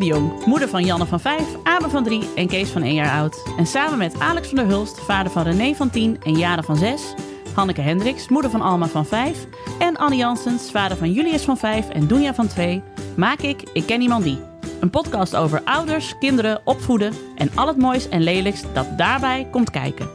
[0.00, 3.20] De Jong, moeder van Janne van 5, Abe van 3 en Kees van 1 jaar
[3.20, 3.42] oud.
[3.58, 6.76] En samen met Alex van der Hulst, vader van René van 10 en Jade van
[6.76, 7.14] 6,
[7.54, 9.46] Hanneke Hendricks, moeder van Alma van 5
[9.78, 12.82] en Annie Janssens, vader van Julius van 5 en Doenja van 2,
[13.16, 14.38] maak ik Ik Ken Iemand Die.
[14.80, 19.70] Een podcast over ouders, kinderen, opvoeden en al het moois en lelijks dat daarbij komt
[19.70, 20.08] kijken.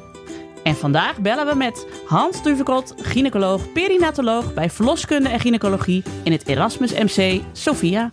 [0.64, 6.48] En vandaag bellen we met Hans Duvekot, gynaecoloog, perinatoloog bij verloskunde en gynaecologie in het
[6.48, 8.10] Erasmus MC Sophia.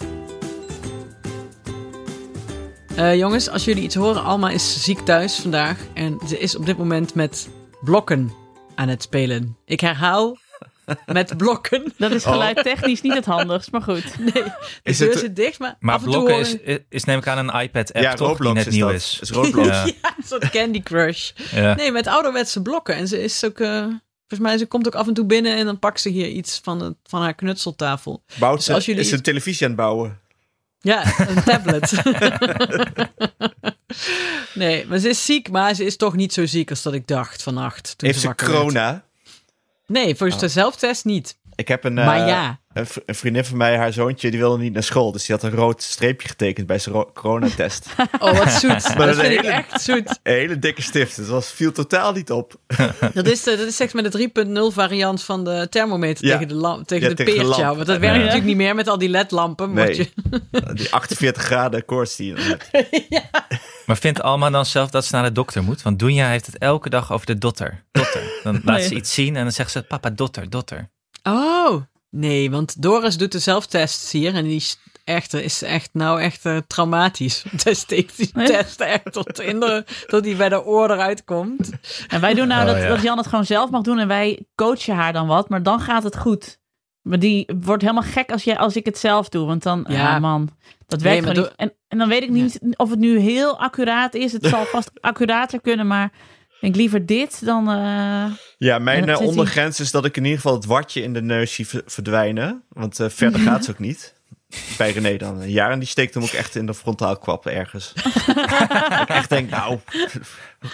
[2.98, 5.78] Uh, jongens, als jullie iets horen, Alma is ziek thuis vandaag.
[5.94, 7.48] En ze is op dit moment met
[7.80, 8.32] blokken
[8.74, 9.56] aan het spelen.
[9.64, 10.38] Ik herhaal,
[11.06, 11.92] met blokken.
[11.96, 14.04] Dat is geluidtechnisch niet het handigst, maar goed.
[14.18, 17.04] Nee, de is deur het, zit dicht, maar, maar af en blokken toe is, is
[17.04, 18.94] neem ik aan een iPad-app ja, toch, die net is nieuw dat.
[18.94, 19.18] is.
[19.20, 19.68] is Roblox.
[19.68, 19.84] ja.
[19.84, 21.30] een soort Candy Crush.
[21.50, 21.74] Ja.
[21.74, 22.94] Nee, met ouderwetse blokken.
[22.94, 23.58] En ze is ook...
[23.58, 23.86] Uh,
[24.28, 26.60] Volgens mij, ze komt ook af en toe binnen en dan pakt ze hier iets
[26.62, 28.22] van, het, van haar knutseltafel.
[28.38, 30.20] Bouwt dus als jullie is ze een televisie aan het bouwen?
[30.80, 31.92] Ja, een tablet.
[34.54, 37.06] nee, maar ze is ziek, maar ze is toch niet zo ziek als dat ik
[37.06, 37.94] dacht vannacht.
[37.96, 39.04] Heeft ze corona?
[39.86, 40.40] Nee, volgens oh.
[40.40, 41.38] de zelftest niet.
[41.54, 42.60] Ik heb een, maar uh, ja.
[43.06, 45.12] Een, vriendin van mij, haar zoontje, die wilde niet naar school.
[45.12, 47.86] Dus die had een rood streepje getekend bij zijn coronatest.
[48.18, 48.96] oh, wat zoet.
[48.96, 50.08] Maar dat vind ik echt zoet.
[50.08, 51.16] Een hele dikke stift.
[51.16, 52.54] Dus dat viel totaal niet op.
[53.14, 54.30] dat, is de, dat is zeg maar de
[54.70, 56.32] 3.0 variant van de thermometer ja.
[56.32, 57.64] tegen de, lamp, tegen ja, de tegen peertje.
[57.64, 59.72] Want dat werkt natuurlijk niet meer met al die ledlampen.
[59.72, 59.96] Nee.
[59.96, 60.10] Je...
[60.74, 62.56] die 48 graden koorts die je
[63.08, 63.22] ja.
[63.86, 65.82] Maar vindt Alma dan zelf dat ze naar de dokter moet?
[65.82, 67.84] Want Dunja heeft het elke dag over de dotter.
[67.90, 68.22] dotter.
[68.42, 70.90] Dan laat ze iets zien en dan zegt ze, papa, dotter, dotter.
[71.22, 76.20] Oh, nee, want Doris doet de zelftests hier en die is echt, is echt nou
[76.20, 77.44] echt uh, traumatisch.
[77.56, 81.70] Zij steekt die test echt tot, in de, tot die bij de oor eruit komt.
[82.08, 82.88] En wij doen nou oh, dat, ja.
[82.88, 85.80] dat Jan het gewoon zelf mag doen en wij coachen haar dan wat, maar dan
[85.80, 86.58] gaat het goed.
[87.02, 90.14] Maar die wordt helemaal gek als, jij, als ik het zelf doe, want dan, ja,
[90.14, 90.48] ah, man,
[90.86, 91.58] dat werkt nee, gewoon niet.
[91.58, 92.68] En, en dan weet ik niet ja.
[92.76, 94.32] of het nu heel accuraat is.
[94.32, 96.12] Het zal vast accurater kunnen, maar
[96.60, 97.70] denk liever dit dan.
[97.70, 98.24] Uh,
[98.58, 101.54] ja, mijn uh, ondergrens is dat ik in ieder geval het watje in de neus
[101.54, 102.62] zie verdwijnen.
[102.68, 104.14] Want uh, verder gaat het ook niet.
[104.76, 105.40] Bij René dan.
[105.40, 107.92] Een jaar en die steekt hem ook echt in de frontaalkwap ergens.
[109.02, 109.78] ik echt denk, nou,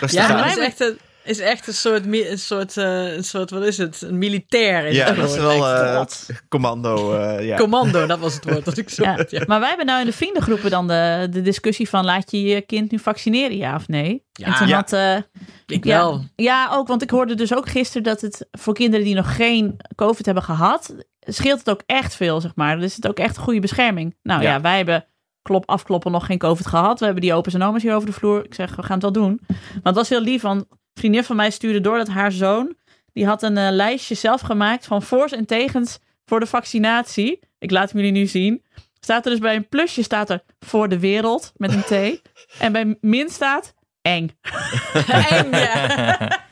[0.06, 3.62] ja, dat is echt een, is echt een soort, een soort, uh, een soort, wat
[3.62, 4.02] is het?
[4.02, 4.86] Een militair.
[4.86, 6.04] Is ja, dat is wel uh,
[6.48, 7.18] commando.
[7.18, 7.56] Uh, ja.
[7.56, 9.02] Commando, dat was het woord dat ik zo.
[9.02, 9.24] Ja.
[9.28, 9.42] ja.
[9.46, 12.60] Maar wij hebben nou in de vriendengroepen dan de, de discussie van laat je je
[12.60, 14.24] kind nu vaccineren, ja of nee?
[14.32, 14.76] Ja, en toen ja.
[14.76, 15.24] had,
[15.66, 16.24] ik wel.
[16.36, 19.76] Ja, ook, want ik hoorde dus ook gisteren dat het voor kinderen die nog geen
[19.94, 22.78] COVID hebben gehad, scheelt het ook echt veel, zeg maar.
[22.78, 24.16] Dus het ook echt een goede bescherming.
[24.22, 25.06] Nou ja, wij hebben
[25.42, 26.98] klop afkloppen nog geen COVID gehad.
[26.98, 28.44] We hebben die opa's en oma's hier over de vloer.
[28.44, 29.40] Ik zeg, we gaan het wel doen.
[29.48, 30.64] Maar het was heel lief, want
[30.94, 32.76] vriendin van mij stuurde door dat haar zoon,
[33.12, 37.40] die had een uh, lijstje zelf gemaakt van voor's en tegens voor de vaccinatie.
[37.58, 38.62] Ik laat hem jullie nu zien.
[39.00, 42.22] Staat er dus bij een plusje staat er voor de wereld met een T.
[42.64, 44.28] en bij min staat eng.
[45.30, 46.44] eng, ja.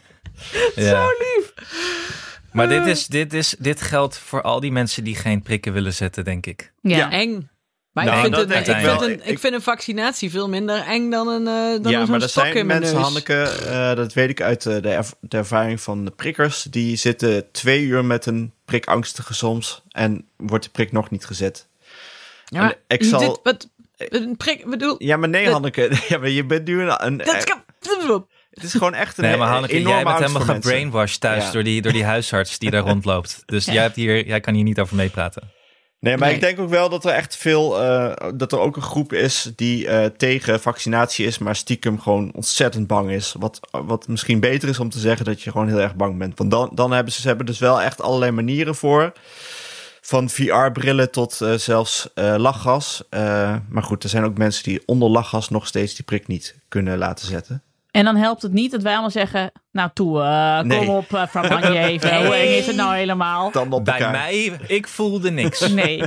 [0.75, 0.91] ja.
[0.91, 1.53] Zo lief.
[2.53, 5.95] Maar dit, is, dit, is, dit geldt voor al die mensen die geen prikken willen
[5.95, 6.73] zetten, denk ik.
[6.81, 7.11] Ja, ja.
[7.11, 7.51] eng.
[7.93, 11.11] Maar nou, ik, vind een, ik, vind een, ik, vind een, vaccinatie veel minder eng
[11.11, 13.03] dan een uh, dan Ja, maar er zijn mensen, neus.
[13.03, 16.63] Hanneke, uh, dat weet ik uit uh, de, erv de, ervaring van de prikkers.
[16.63, 21.25] Die zitten twee uur met een prik angstige soms en wordt de prik nog niet
[21.25, 21.67] gezet.
[22.45, 23.21] Ja, en ik zal...
[23.21, 24.95] Dit, wat, een prik, bedoel...
[24.99, 25.91] Ja, maar nee, Hanneke.
[26.09, 27.05] Ja, maar je bent nu een...
[27.07, 27.63] een dat kan...
[28.51, 31.51] Het is gewoon echt een nee, maar Hanneke, enorme jij bent helemaal gebrainwashed thuis ja.
[31.51, 33.43] door, die, door die huisarts die daar rondloopt.
[33.47, 33.73] Dus ja.
[33.73, 35.51] jij, hebt hier, jij kan hier niet over meepraten.
[36.03, 36.35] Nee, maar nee.
[36.35, 39.53] ik denk ook wel dat er echt veel, uh, dat er ook een groep is
[39.57, 43.35] die uh, tegen vaccinatie is, maar stiekem gewoon ontzettend bang is.
[43.39, 46.39] Wat, wat misschien beter is om te zeggen dat je gewoon heel erg bang bent.
[46.39, 49.12] Want dan, dan hebben ze, ze hebben dus wel echt allerlei manieren voor.
[50.01, 53.03] Van VR-brillen tot uh, zelfs lachgas.
[53.69, 56.99] maar goed, er zijn ook mensen die onder lachgas nog steeds die prik niet kunnen
[56.99, 57.62] laten zetten.
[57.93, 59.53] En dan helpt het niet dat wij allemaal zeggen...
[59.73, 60.89] Nou toe, uh, kom nee.
[60.89, 62.11] op, uh, Frappanje even.
[62.11, 62.25] Nee.
[62.25, 63.50] Hoe eng is het nou helemaal?
[63.83, 65.61] Bij mij, ik voelde niks.
[65.73, 66.03] Nee.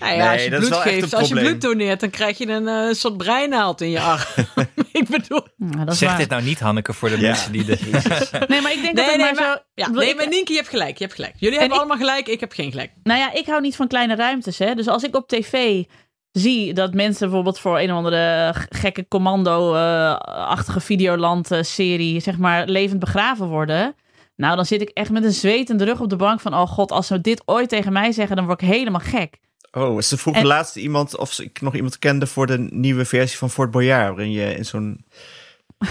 [0.00, 2.88] Nou ja, nee, als je bloed geeft, als je bloed doneert, dan krijg je een
[2.88, 4.20] uh, soort breinaald in je arm.
[4.92, 5.46] ik bedoel.
[5.56, 6.18] Ja, zeg waar.
[6.18, 7.22] dit nou niet, Hanneke, voor de ja.
[7.22, 7.78] mensen die de.
[8.48, 9.62] nee, maar ik denk nee, dat nee, maar, maar zo.
[9.74, 10.98] Ja, nee, maar Nienke, je hebt gelijk.
[10.98, 11.34] Je hebt gelijk.
[11.36, 12.92] Jullie hebben ik, allemaal gelijk, ik heb geen gelijk.
[13.02, 14.58] Nou ja, ik hou niet van kleine ruimtes.
[14.58, 14.74] Hè.
[14.74, 15.84] Dus als ik op tv
[16.32, 23.00] zie dat mensen bijvoorbeeld voor een of andere gekke commando-achtige uh, Videoland-serie, zeg maar, levend
[23.00, 23.94] begraven worden.
[24.36, 26.92] Nou, dan zit ik echt met een zwetende rug op de bank van, oh god,
[26.92, 29.38] als ze dit ooit tegen mij zeggen, dan word ik helemaal gek.
[29.72, 30.46] Oh, ze vroeg en...
[30.46, 34.30] laatst iemand of ik nog iemand kende voor de nieuwe versie van Fort Boyard, waarin
[34.30, 35.04] je in zo'n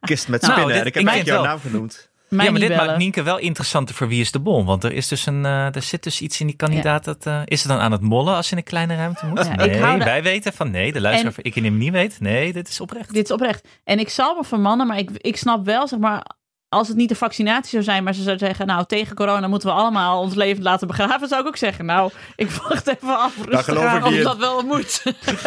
[0.00, 2.10] kist met spinnen, nou, dit, ik heb ik jouw naam genoemd.
[2.30, 2.86] Mij ja, maar dit bellen.
[2.86, 4.64] maakt Nienke wel interessanter voor Wie is de Bol.
[4.64, 7.04] Want er, is dus een, eh, er zit dus iets in die kandidaat.
[7.04, 9.44] Dat, eh, is het dan aan het mollen als je in een kleine ruimte moet?
[9.46, 11.78] Ja, nee, ik hou de- wij weten van nee, de luisteraar van ik en hem
[11.78, 12.20] niet weet.
[12.20, 13.12] Nee, dit is oprecht.
[13.12, 13.68] Dit is oprecht.
[13.84, 16.26] En ik zal me vermannen, maar ik, ik snap wel, zeg maar,
[16.68, 19.68] als het niet de vaccinatie zou zijn, maar ze zou zeggen, nou, tegen corona moeten
[19.68, 23.34] we allemaal ons leven laten begraven, zou ik ook zeggen, nou, ik wacht even af,
[23.36, 25.02] rustig geloof aan, ik of dat wel moet.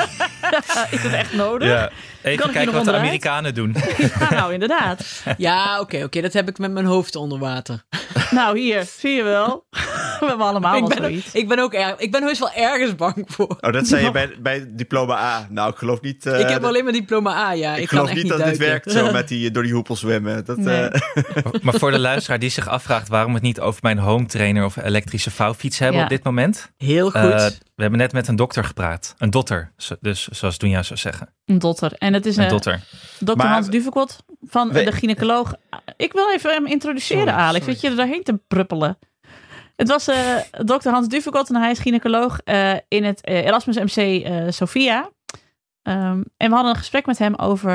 [0.91, 1.67] is het echt nodig?
[1.69, 2.93] Ja, Kan even ik kijken wat de?
[2.93, 3.75] Amerikanen doen.
[4.19, 5.23] Ja, nou, inderdaad.
[5.37, 6.21] Ja, oké, oké.
[6.21, 7.83] dat heb ik met mijn hoofd onder water.
[8.31, 9.65] Nou, hier, zie je wel.
[10.25, 11.31] We hebben allemaal ik, ben, zoiets.
[11.33, 13.57] ik ben ook erg, ik ben heus wel ergens bang voor.
[13.61, 15.47] Oh, dat zei je bij, bij diploma A.
[15.49, 16.25] Nou, ik geloof niet...
[16.25, 17.75] eh, ik heb alleen maar diploma A, ja.
[17.75, 19.73] Ik, ik kan geloof echt niet niet dat dit werkt zo met die door die
[19.73, 20.45] hoepel zwemmen.
[20.45, 20.87] Dat, Nee.
[20.87, 21.01] eh,
[21.61, 24.65] Maar voor de luisteraar die zich afvraagt waarom we het niet over mijn home trainer
[24.65, 26.03] of elektrische vouwfiets hebben Ja.
[26.03, 26.71] op dit moment.
[26.77, 27.15] Heel goed.
[27.31, 27.45] Eh,
[27.75, 29.15] we hebben net met een dokter gepraat.
[29.17, 31.33] Een dotter, zo- dus zoals Doenja zou zeggen.
[31.45, 31.91] Een dotter.
[31.97, 32.79] En het is Een een dotter.
[33.19, 35.53] dokter Maar- Hans Duvekot van We- de gynaecoloog.
[35.97, 37.57] Ik wil even hem introduceren, Sorry, Alex.
[37.57, 37.71] sorry.
[37.71, 38.97] Weet je er doorheen te pruppelen.
[39.81, 40.35] Het was eh
[40.65, 45.09] dokter Hans Duvekot en hij is gynaecoloog eh, in het eh, Erasmus MC eh, Sophia.
[45.81, 47.71] Ehm, en we hadden een gesprek met hem over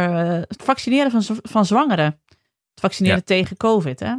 [0.48, 2.04] het vaccineren van, van zwangeren.
[2.04, 3.24] Het vaccineren Ja.
[3.24, 4.14] tegen COVID, hè?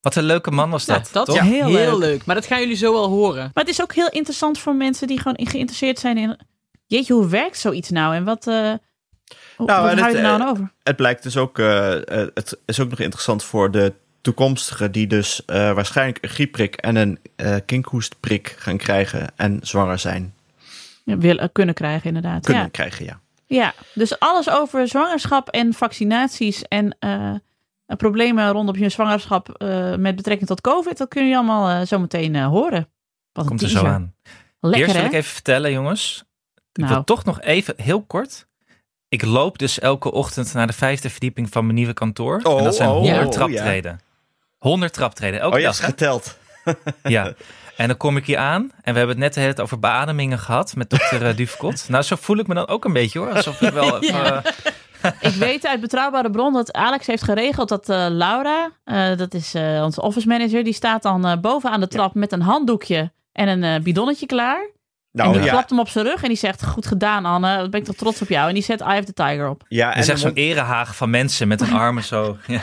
[0.00, 1.08] Wat een leuke man was Ja, dat.
[1.12, 1.34] dat toch?
[1.36, 2.10] is Heel heel, leuk.
[2.10, 2.24] leuk.
[2.24, 3.50] Maar dat gaan jullie zo wel horen.
[3.54, 6.38] Maar het is ook heel interessant voor mensen die gewoon geïnteresseerd zijn in...
[6.86, 8.14] Jeetje, hoe werkt zoiets nou?
[8.14, 8.72] En wat, eh
[9.56, 11.56] hoe, Nou, het, er nou het blijkt dus ook...
[11.56, 13.92] het is ook nog interessant voor de
[14.26, 14.92] toekomstigen...
[14.92, 19.26] die dus eh, waarschijnlijk een griepprik en een eh kinkhoestprik gaan krijgen...
[19.36, 20.34] en zwanger zijn.
[21.04, 22.44] Ja, wil, eh, kunnen krijgen, inderdaad.
[22.44, 22.68] Kunnen Ja.
[22.68, 23.20] krijgen, ja.
[23.46, 26.96] Ja, dus alles over zwangerschap en vaccinaties en
[27.86, 31.98] eh, problemen rondom je zwangerschap eh, met betrekking tot COVID, dat kun je allemaal zo
[31.98, 32.88] meteen eh, horen.
[33.32, 34.14] Wat Komt er zo aan.
[34.60, 35.08] Lekker Eerst wil hè?
[35.08, 36.24] ik even vertellen, jongens.
[36.72, 36.94] Ik Nou.
[36.94, 38.46] wil toch nog even heel kort.
[39.08, 42.40] Ik loop dus elke ochtend naar de vijfde verdieping van mijn nieuwe kantoor.
[42.42, 44.00] Oh, en dat zijn oh, 100 oh, traptreden.
[44.58, 45.80] 100 traptreden, elke Oh, je dag.
[45.80, 46.06] hebt hè?
[46.06, 46.36] geteld.
[47.02, 47.32] Ja.
[47.76, 49.78] En dan kom ik hier aan en we hebben het net de hele tijd over
[49.78, 51.88] beademingen gehad met dokter uh, Duvkot.
[51.88, 53.32] Nou, zo voel ik me dan ook een beetje hoor.
[53.32, 54.42] Alsof ik wel even, Ja.
[55.00, 59.34] eh, Ik weet uit betrouwbare bron dat Alex heeft geregeld dat eh, Laura, eh, dat
[59.34, 62.42] is eh, onze office manager, die staat dan eh, boven aan de trap met een
[62.42, 64.70] handdoekje en een eh, bidonnetje klaar.
[65.12, 65.50] Nou, en die ja.
[65.52, 67.96] klapt hem op zijn rug en die zegt, goed gedaan Anne, wat ben ik toch
[67.96, 68.48] trots op jou.
[68.48, 69.62] En die zet Eye of the Tiger op.
[69.68, 72.36] ja, en, een zo'n mond- erehaag van mensen met hun armen zo.
[72.46, 72.60] Ja,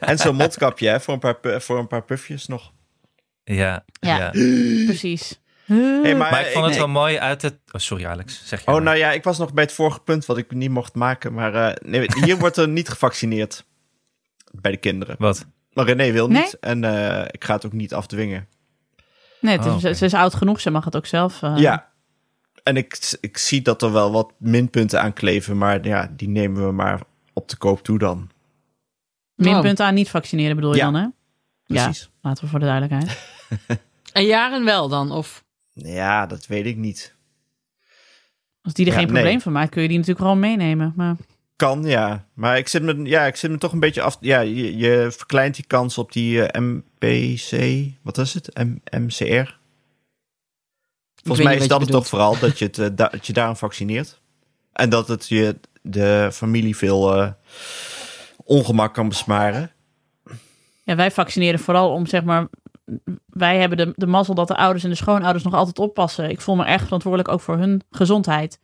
[0.00, 2.72] en- zo'n mondkapje hè, voor, een paar, voor een paar pufjes nog.
[3.44, 4.16] ja, Ja.
[4.16, 4.30] ja.
[4.84, 5.40] Precies.
[5.64, 6.78] Hey, Maar ik vond het nee.
[6.78, 7.54] wel mooi uit het...
[7.72, 8.82] Oh, sorry Alex, zeg je Oh, maar.
[8.82, 11.32] nou ja, ik was nog bij het vorige punt wat ik niet mocht maken.
[11.32, 13.64] Maar eh, nee, hier wordt er niet gevaccineerd.
[14.52, 15.16] Bij de kinderen.
[15.18, 15.46] Wat?
[15.72, 16.42] Maar René wil Nee?
[16.42, 16.58] niet.
[16.60, 18.48] En eh, ik ga het ook niet afdwingen.
[19.40, 21.42] Nee, het is, Oh, ze is oud genoeg, ze mag het ook zelf.
[21.42, 21.88] eh, Ja.
[22.62, 25.58] En ik, ik zie dat er wel wat minpunten aan kleven.
[25.58, 27.00] Maar ja, die nemen we maar
[27.32, 28.30] op de koop toe dan.
[29.44, 30.84] Minpunten aan niet vaccineren bedoel je Ja.
[30.90, 31.06] dan, hè?
[31.64, 32.00] Precies.
[32.00, 33.18] Ja, laten we voor de duidelijkheid.
[34.12, 35.10] En jaren wel dan?
[35.12, 37.14] Of Ja, dat weet ik niet.
[38.62, 39.16] Als die er Ja, geen nee.
[39.16, 40.92] probleem van maakt, kun je die natuurlijk gewoon meenemen.
[40.96, 41.16] Maar
[41.56, 42.24] Kan, ja.
[42.34, 44.16] Maar ik zit me, ja, ik zit me toch een beetje af.
[44.20, 47.84] Ja, je, je verkleint die kans op die eh, MPC.
[48.02, 48.50] Wat is het?
[48.64, 49.56] M, MCR?
[51.22, 53.56] Volgens mij is dat het toch vooral dat je, het, eh, da- dat je daarom
[53.56, 54.20] vaccineert.
[54.72, 57.30] En dat het je de familie veel eh,
[58.48, 59.70] ongemak kan besmaren.
[60.82, 62.46] ja, wij vaccineren vooral om, zeg maar...
[63.26, 66.30] Wij hebben de, de mazzel dat de ouders en de schoonouders nog altijd oppassen.
[66.30, 68.58] Ik voel me erg verantwoordelijk ook voor hun gezondheid.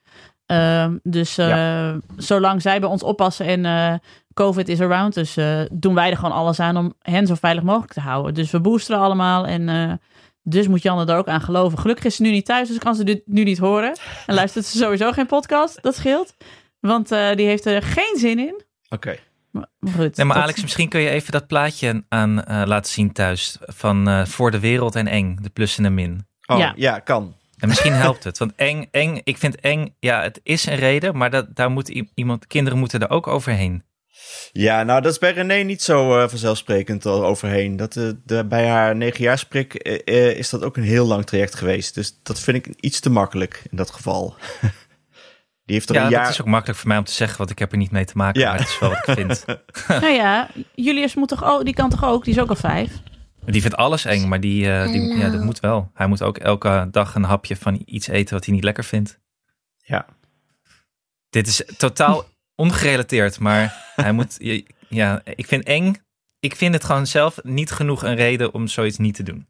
[0.47, 3.95] Ehm, dus eh, zolang zij bij ons oppassen en eh,
[4.35, 7.63] COVID is around, dus eh, doen wij er gewoon alles aan om hen zo veilig
[7.63, 8.35] mogelijk te houden.
[8.35, 10.01] Dus we boosteren allemaal en
[10.43, 11.79] dus moet Janne er ook aan geloven.
[11.79, 13.99] Gelukkig is ze nu niet thuis, dus kan ze dit nu niet horen.
[14.27, 16.35] En luistert ze sowieso geen podcast, dat scheelt.
[16.81, 18.63] Want die heeft er geen zin in.
[18.89, 19.17] Oké.
[19.55, 20.17] Maar goed.
[20.17, 23.57] Nee, maar dat- Alex, misschien kun je even dat plaatje aan eh, laten zien thuis.
[23.61, 26.27] Van eh, Voor de Wereld en Eng, de plus en de min.
[26.47, 26.73] Oh, Ja.
[26.77, 26.99] ja.
[26.99, 27.37] kan.
[27.59, 28.39] En misschien helpt het.
[28.39, 31.89] Want eng, eng, ik vind eng, ja, het is een reden, maar dat, daar moet
[32.15, 33.83] iemand, kinderen moeten er ook overheen.
[34.53, 37.77] Ja, nou, dat is bij René niet zo eh, vanzelfsprekend al overheen.
[37.77, 39.75] Dat, eh, de, bij haar negenjaarsprik
[40.39, 41.95] is dat ook een heel lang traject geweest.
[41.95, 44.35] Dus dat vind ik iets te makkelijk in dat geval.
[45.65, 46.29] Die heeft er Ja, een dat jaar...
[46.31, 48.17] is ook makkelijk voor mij om te zeggen, want ik heb er niet mee te
[48.17, 48.41] maken.
[48.41, 48.49] Ja.
[48.51, 49.45] Maar het is wel wat ik vind.
[50.03, 52.93] Nou ja, Julius moet toch ook, die kan toch ook, die is ook al vijf.
[53.47, 55.91] Die vindt alles eng, maar die, eh, die, ja, dat moet wel.
[55.95, 59.21] Hij moet ook elke dag een hapje van iets eten wat hij niet lekker vindt.
[59.77, 60.07] Ja.
[61.31, 64.37] Dit is totaal ongerelateerd, maar hij moet.
[64.49, 65.97] je- Ja, ik vind eng.
[66.41, 69.47] Ik vind het gewoon zelf niet genoeg een reden om zoiets niet te doen.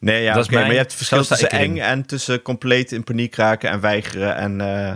[0.00, 2.42] Nee, ja, Dat is oké, mijn- maar je hebt het verschil tussen eng en tussen
[2.42, 4.36] compleet in paniek raken en weigeren.
[4.36, 4.94] En eh,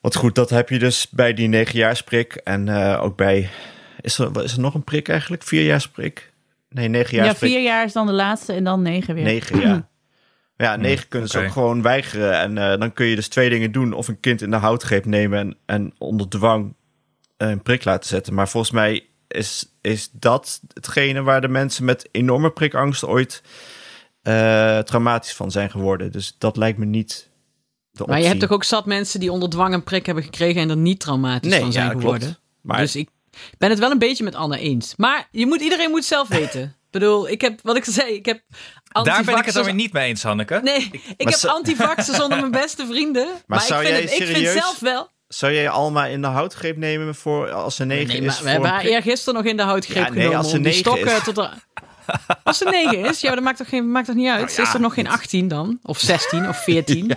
[0.00, 3.50] wat goed, dat heb je dus bij die negenjaarsprik en eh, ook bij
[4.00, 5.42] Is er, is er nog een prik eigenlijk?
[5.42, 6.32] Vierjaarsprik?
[6.68, 7.50] Nee, negenjaarsprik.
[7.50, 9.24] Ja, vier jaar is dan de laatste en dan negen weer.
[9.24, 9.88] Negen, ja.
[10.56, 12.38] Ja, negen kunnen ze ook gewoon weigeren.
[12.38, 13.92] En eh, dan kun je dus twee dingen doen.
[13.92, 16.74] Of een kind in de houtgreep nemen en, en onder dwang
[17.36, 18.34] een prik laten zetten.
[18.34, 23.42] Maar volgens mij is, is dat hetgene waar de mensen met enorme prikangst ooit
[24.22, 26.12] eh, traumatisch van zijn geworden.
[26.12, 27.30] Dus dat lijkt me niet
[28.00, 28.06] optie.
[28.14, 30.70] Maar je hebt toch ook zat mensen die onder dwang een prik hebben gekregen en
[30.70, 32.20] er niet traumatisch nee, van zijn ja, geworden.
[32.20, 32.40] klopt.
[32.62, 33.08] Maar Dus ik
[33.58, 34.94] ben het wel een beetje met Anne eens.
[34.96, 36.62] Maar je moet, iedereen moet zelf weten.
[36.62, 38.42] Ik bedoel, ik heb, wat ik zei, ik heb
[39.02, 40.60] Daar ben ik het dan weer niet mee eens, Hanneke.
[40.62, 43.28] Nee, ik heb zo- antivaxers onder mijn beste vrienden.
[43.46, 45.08] Maar, zou ik, vind jij het, ik vind zelf wel...
[45.28, 48.24] zou jij Alma in de houtgreep nemen voor als ze negen Nee, is?
[48.34, 50.36] maar we hebben haar eergisteren nog in de houtgreep Ja, nee, genomen.
[50.38, 51.24] als ze om die negen stokken is.
[51.24, 51.48] tot de...
[52.42, 54.38] Als ze 9 is, ja, dat maakt toch, geen, maakt toch niet uit?
[54.38, 55.78] Nou Ze is ja, er nog geen dat- 18 dan?
[55.82, 57.10] Of 16 of 14?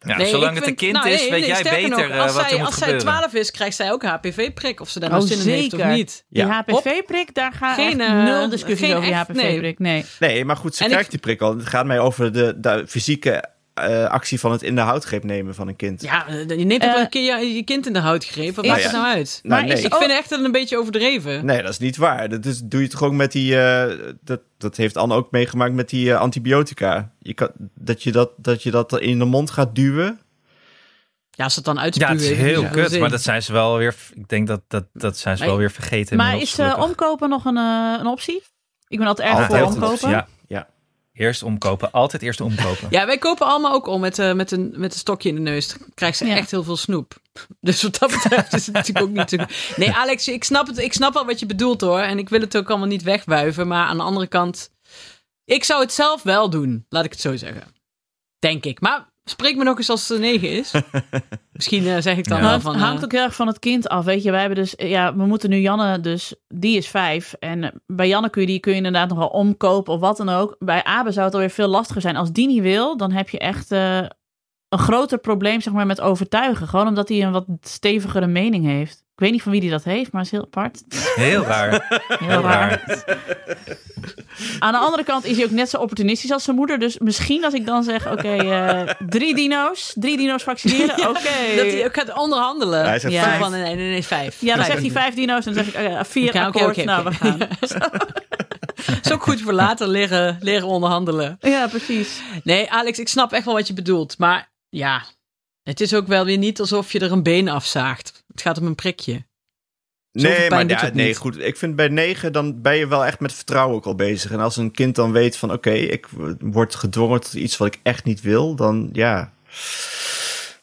[0.00, 1.88] Ja, Nee, zolang ik het een vind- kind nou, is, nee, weet nee, jij beter
[1.88, 3.18] nog, eh, als wat zij, er moet Als zij gebeuren.
[3.20, 4.80] 12 is, krijgt zij ook een HPV-prik.
[4.80, 5.94] Of ze daar Oh, nog zin in heeft of zeker.
[5.94, 6.24] niet.
[6.28, 6.48] Die Ja.
[6.66, 9.78] HPV-prik, daar gaan Geen, echt eh, nul discussies geen over die HPV-prik.
[9.78, 10.04] Nee.
[10.18, 11.56] Nee, maar goed, ze En krijgt ik- die prik al.
[11.56, 13.44] Het gaat mij over de, de fysieke
[13.80, 16.02] eh, actie van het in de houtgreep nemen van een kind.
[16.02, 18.54] Ja, eh, je neemt toch Eh, een keer je, je kind in de houtgreep.
[18.54, 19.40] Wat is- maakt het nou uit?
[19.42, 19.78] Nou, maar nee.
[19.78, 21.44] is Ik vind echt dat een beetje overdreven.
[21.44, 22.28] Nee, dat is niet waar.
[22.28, 23.60] Dat is, doe je toch ook met die.
[23.60, 27.10] eh, dat, dat heeft Anne ook meegemaakt met die antibiotica.
[27.18, 30.20] Je kan, dat, je dat, dat je dat in de mond gaat duwen.
[31.30, 32.12] Ja, als het dan Ja, uitspuwen.
[32.12, 33.00] het is heel ja, kut, zin.
[33.00, 33.94] maar dat zijn ze wel weer.
[34.14, 36.16] Ik denk dat dat, dat zijn ze Maar- wel weer vergeten.
[36.16, 38.42] Maar is omkopen nog een, een optie?
[38.88, 39.88] Ik ben altijd erg Altijd voor omkopen.
[39.92, 40.26] optie, Ja, Ja.
[41.18, 41.90] Eerst omkopen.
[41.90, 42.88] Altijd eerst omkopen.
[42.96, 45.40] Ja, wij kopen allemaal ook om met, eh, met, een, met een stokje in de
[45.40, 45.68] neus.
[45.68, 46.36] Dan krijgt ze Ja.
[46.36, 47.16] echt heel veel snoep.
[47.60, 49.36] Dus wat dat betreft is het natuurlijk ook niet zo...
[49.76, 52.00] Nee, Alex, ik snap, het, ik snap wel wat je bedoelt hoor.
[52.00, 53.66] En ik wil het ook allemaal niet wegwuiven.
[53.68, 54.70] Maar aan de andere kant...
[55.44, 57.62] Ik zou het zelf wel doen, laat ik het zo zeggen.
[58.38, 58.80] Denk ik.
[58.80, 60.72] Maar spreek me nog eens als het 9 is.
[61.52, 62.48] Misschien eh, zeg ik dan Ja.
[62.48, 62.72] wel van...
[62.72, 64.04] het hangt eh, ook heel erg van het kind af.
[64.04, 67.32] Weet je, wij hebben dus, ja, we moeten nu Janne, dus die is vijf.
[67.32, 70.28] En bij Janne kun je die kun je inderdaad nog wel omkopen of wat dan
[70.28, 70.56] ook.
[70.58, 72.16] Bij Abe zou het alweer veel lastiger zijn.
[72.16, 73.98] Als die niet wil, dan heb je echt eh,
[74.68, 76.68] een groter probleem, zeg maar, met overtuigen.
[76.68, 79.04] Gewoon omdat hij een wat stevigere mening heeft.
[79.18, 80.82] Ik weet niet van wie die dat heeft, maar het is heel apart.
[81.14, 81.70] Heel raar.
[82.08, 82.82] Heel Heel raar.
[82.86, 83.06] raar.
[84.58, 86.78] Aan de andere kant is hij ook net zo opportunistisch als zijn moeder.
[86.78, 91.56] Dus misschien als ik dan zeg, oké, eh, drie dino's, drie dino's vaccineren, oké.
[91.56, 92.84] Dat hij ook gaat onderhandelen.
[92.84, 93.22] Hij zegt Ja.
[93.22, 93.40] Zo vijf.
[93.40, 94.40] van, nee, nee, nee, vijf.
[94.40, 94.66] Ja, dan Vijf.
[94.80, 96.84] zegt hij vijf dino's en dan zeg ik oké, vier Oké, oké, akkoord.
[96.84, 97.38] nou, we gaan.
[99.04, 101.36] is ook goed voor later leren, leren onderhandelen.
[101.40, 102.20] Ja, precies.
[102.44, 104.18] Nee, Alex, ik snap echt wel wat je bedoelt.
[104.18, 105.02] Maar ja,
[105.62, 108.17] het is ook wel weer niet alsof je er een been afzaagt.
[108.38, 109.26] Het gaat om een prikje.
[110.12, 111.16] Zoveel Nee, maar ja, nee, niet.
[111.16, 111.38] goed.
[111.38, 114.30] Ik vind bij negen, dan ben je wel echt met vertrouwen ook al bezig.
[114.30, 116.06] En als een kind dan weet van, oké, ik
[116.40, 119.32] word gedwongen tot iets wat ik echt niet wil, dan ja...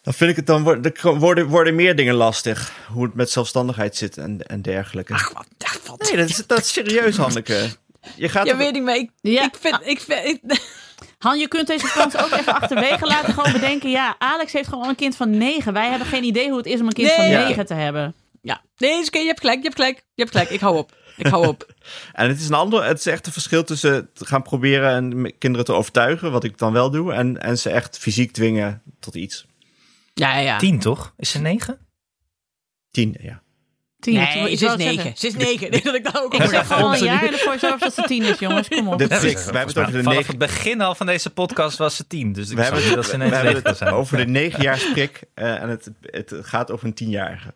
[0.02, 2.72] Dan vind ik het dan wordt- er worden, worden meer dingen lastig.
[2.92, 5.14] Hoe het met zelfstandigheid zit en, en dergelijke.
[5.14, 5.48] Ach, wat,
[5.88, 6.02] wat.
[6.02, 7.68] nee, dat is, dat is serieus, Hanneke.
[8.16, 9.44] Je gaat Ja, weet ik, maar ik, Ja.
[9.44, 9.80] ik vind...
[9.84, 10.42] Ik vind ik-
[11.26, 13.34] Han, je kunt deze kans ook even achterwege laten.
[13.34, 15.74] Gewoon bedenken, ja, Alex heeft gewoon een kind van negen.
[15.74, 17.16] Wij hebben geen idee hoe het is om een kind Nee.
[17.16, 17.48] van Ja.
[17.48, 18.14] negen te hebben.
[18.42, 19.98] ja, nee, is oké, je hebt gelijk, je hebt gelijk.
[19.98, 20.96] Je hebt gelijk, ik hou op.
[21.18, 21.74] Ik hou op.
[22.14, 25.38] En het is een ander, het is echt een verschil tussen te gaan proberen en
[25.38, 29.16] kinderen te overtuigen, wat ik dan wel doe, en, en ze echt fysiek dwingen tot
[29.16, 29.46] iets.
[30.14, 30.58] Ja, ja, ja.
[30.58, 31.14] Tien, toch?
[31.18, 31.78] Is ze negen?
[32.92, 33.42] Tien, ja.
[34.06, 34.14] Tien.
[34.14, 35.12] Nee, ze is negen.
[35.16, 35.70] Ze is negen.
[35.76, 37.94] Nee, dat ik daar ook Ik over zeg gewoon een jaar en ervoor zelfs dat
[37.94, 38.68] ze tien is, jongens.
[38.68, 38.98] Kom op.
[38.98, 40.28] De wij hebben het over de Vanaf negen...
[40.28, 42.34] het begin al van deze podcast was ze tien.
[42.34, 43.94] Dus ik We hebben niet het, dat ze we hebben negen het zijn.
[43.94, 47.54] over de negenjaarsprik uh, en het, het gaat over een tienjarige.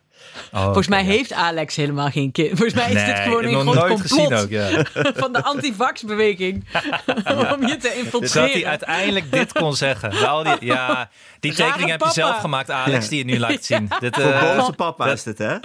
[0.52, 2.48] Oh, Volgens mij heeft Alex helemaal geen kind.
[2.48, 4.68] Volgens mij is dit Nee, gewoon een groot complot gezien ook, ja.
[5.22, 6.64] van de antivax-beweging.
[7.54, 8.68] Om je te Dus dat hij infiltreren.
[8.68, 10.10] uiteindelijk dit kon zeggen.
[10.10, 11.08] Die, ja,
[11.40, 13.10] die Rare tekening heb je zelf gemaakt, Alex, Ja.
[13.10, 13.88] die je nu laat zien.
[14.00, 15.52] Dit, Voor eh, boze papa dat- is dit, hè?
[15.52, 15.60] je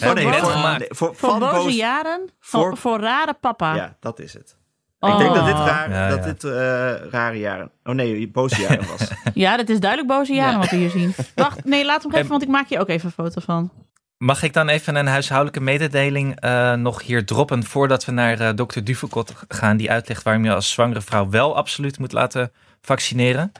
[0.00, 0.78] net boze- gemaakt.
[0.78, 3.74] nee, voor, Voor van boze jaren, voor, Voor- voor rare papa.
[3.74, 4.56] Ja, dat is het.
[5.00, 5.10] Oh.
[5.12, 6.24] Ik denk dat dit, raar, Ja, dat ja.
[6.24, 6.50] dit eh,
[7.10, 7.70] rare jaren...
[7.84, 9.08] Oh nee, boze jaren was.
[9.34, 10.58] Ja, dit is duidelijk boze jaren Ja.
[10.58, 11.14] wat we hier zien.
[11.34, 13.72] Wacht, nee, laat hem even, En- want ik maak je ook even een foto van.
[14.22, 18.54] Mag ik dan even een huishoudelijke mededeling eh, nog hier droppen voordat we naar eh,
[18.54, 23.52] dokter Duvekot gaan, die uitlegt waarom je als zwangere vrouw wel absoluut moet laten vaccineren.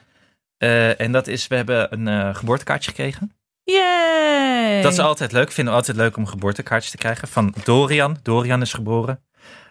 [0.57, 3.33] Eh, en dat is, we hebben een geboortekaartje gekregen.
[3.63, 4.83] Yay!
[4.83, 5.53] Dat is altijd leuk.
[5.53, 8.17] Vinden we altijd leuk om geboortekaartjes te krijgen van Dorian.
[8.23, 9.25] Dorian is geboren.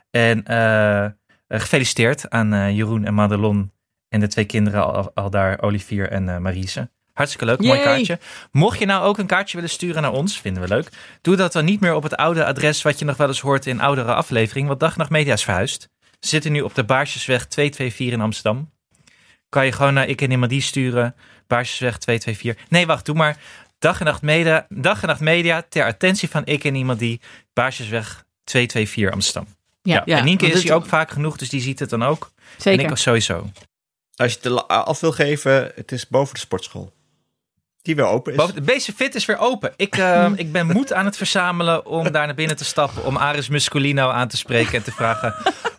[0.10, 0.44] En
[1.48, 3.72] gefeliciteerd aan Jeroen en Madelon
[4.08, 6.90] en de twee kinderen al, al daar, Olivier en Marise.
[7.22, 8.20] Hartstikke leuk, mooi kaartje.
[8.52, 10.90] Mocht je nou ook een kaartje willen sturen naar ons, vinden we leuk.
[11.22, 13.66] Doe dat dan niet meer op het oude adres wat je nog wel eens hoort
[13.66, 14.68] in oudere afleveringen.
[14.68, 15.90] Want Dag en Nacht Media is verhuisd.
[16.20, 18.70] Ze zitten nu op de Baarsjesweg 224 in Amsterdam.
[19.50, 21.16] Kan je gewoon naar ik en Imadie sturen.
[21.48, 22.70] Baarsjesweg 224.
[22.70, 23.38] Nee, wacht, doe maar
[23.80, 27.22] Dag en Nacht Media, Dag en Nacht Media ter attentie van ik en iemand die
[27.54, 29.56] Baarsjesweg 224 Amsterdam.
[29.82, 32.32] Ja, Ja, en Nienke is hier ook vaak genoeg, dus die ziet het dan ook.
[32.58, 32.86] zeker.
[32.86, 33.50] En ik sowieso.
[34.16, 36.94] Als je het de- af wil geven, het is boven de sportschool.
[37.82, 38.38] Die weer open is.
[38.38, 39.74] Boven- Basic Fit is weer open.
[39.76, 43.06] Ik, eh, ik ben moed aan het verzamelen om daar naar binnen te stappen.
[43.06, 45.36] Om Aris Muscolino aan te spreken en te vragen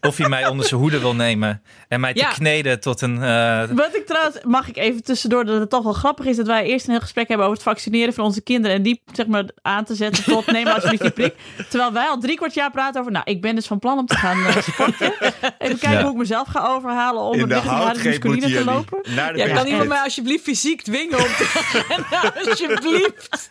[0.06, 1.62] of hij mij onder zijn hoede wil nemen.
[1.88, 3.22] En mij te kneden tot een...
[3.22, 6.46] eh, Wat ik trouwens, mag ik even tussendoor, dat het toch wel grappig is dat
[6.46, 8.76] wij eerst een heel gesprek hebben over het vaccineren van onze kinderen.
[8.76, 11.34] En die zeg maar aan te zetten tot neem maar alsjeblieft die prik.
[11.68, 14.06] Terwijl wij al drie kwart jaar praten over, nou ik ben dus van plan om
[14.06, 15.12] te gaan eh, sporten.
[15.58, 16.02] Even kijken Ja.
[16.02, 19.00] hoe ik mezelf ga overhalen om in de houtgreep te lopen.
[19.14, 22.48] naar de Ja, kan iemand mij alsjeblieft fysiek dwingen om te rennen?
[22.48, 23.50] Alsjeblieft.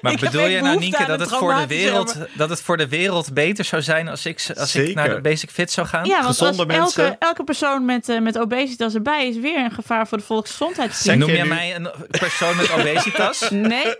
[0.00, 2.76] Maar Ik bedoel je nou, Nienke, dat een het, voor de wereld, dat het voor
[2.76, 6.04] de wereld beter zou zijn als ik, als ik naar de Basic Fit zou gaan?
[6.04, 7.16] Ja, want Gezonde elke, mensen.
[7.18, 10.94] elke persoon met, eh, met obesitas erbij is weer een gevaar voor de volksgezondheid.
[10.94, 13.48] Zeg Noem nu- mij een persoon met obesitas?
[13.50, 13.94] Nee,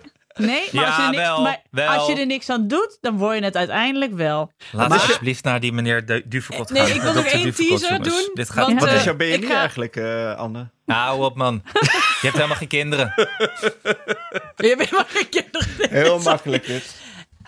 [0.47, 1.89] nee, maar, als, je er niks, wel, maar wel.
[1.89, 4.53] als je er niks aan doet, dan word je het uiteindelijk wel.
[4.73, 6.95] Laat Maar- alsjeblieft naar die meneer Du- Duvekot Nee, gaan.
[6.95, 9.13] ik wil Eh, nog dokter één teaser doen, Dit gaat want, Wat eh, is jouw
[9.13, 10.69] ik BMI ga- eigenlijk, eh, Anne?
[10.87, 11.63] Hou op, man.
[11.73, 13.13] Je hebt helemaal geen kinderen.
[14.57, 15.69] Je bent maar geen kinderen.
[15.91, 16.95] Heel makkelijk dit.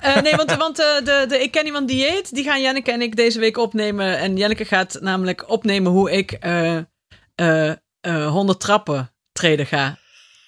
[0.00, 3.02] Eh, nee, want, want eh, de, de Ik Ken Iemand Dieet, die gaan Janneke en
[3.02, 4.18] ik deze week opnemen.
[4.18, 6.76] En Janneke gaat namelijk opnemen hoe ik eh
[7.34, 9.98] eh, eh, 100 trappen treden ga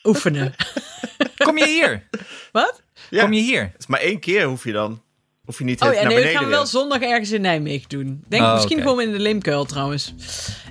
[0.04, 0.54] oefenen.
[1.36, 2.08] Kom je hier?
[2.52, 2.82] Wat?
[3.10, 3.62] Ja, Kom je hier?
[3.62, 5.02] het is maar één keer hoef je dan.
[5.44, 7.88] Hoef je niet Oh ja, naar nee, dat gaan we wel zondag ergens in Nijmegen
[7.88, 8.24] doen.
[8.28, 8.88] Denk Oh, misschien oké.
[8.88, 10.14] gewoon in de Leemkuil trouwens.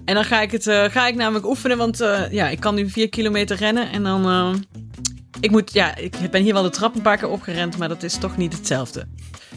[0.06, 2.76] En dan ga ik, het, eh, ga ik namelijk oefenen, want eh, ja, ik kan
[2.76, 3.92] nu vier kilometer rennen.
[3.92, 4.54] En dan, eh,
[5.40, 8.04] ik moet, ja, ik ben hier wel de trap een paar keer opgerend, maar dat
[8.04, 9.06] is toch niet hetzelfde.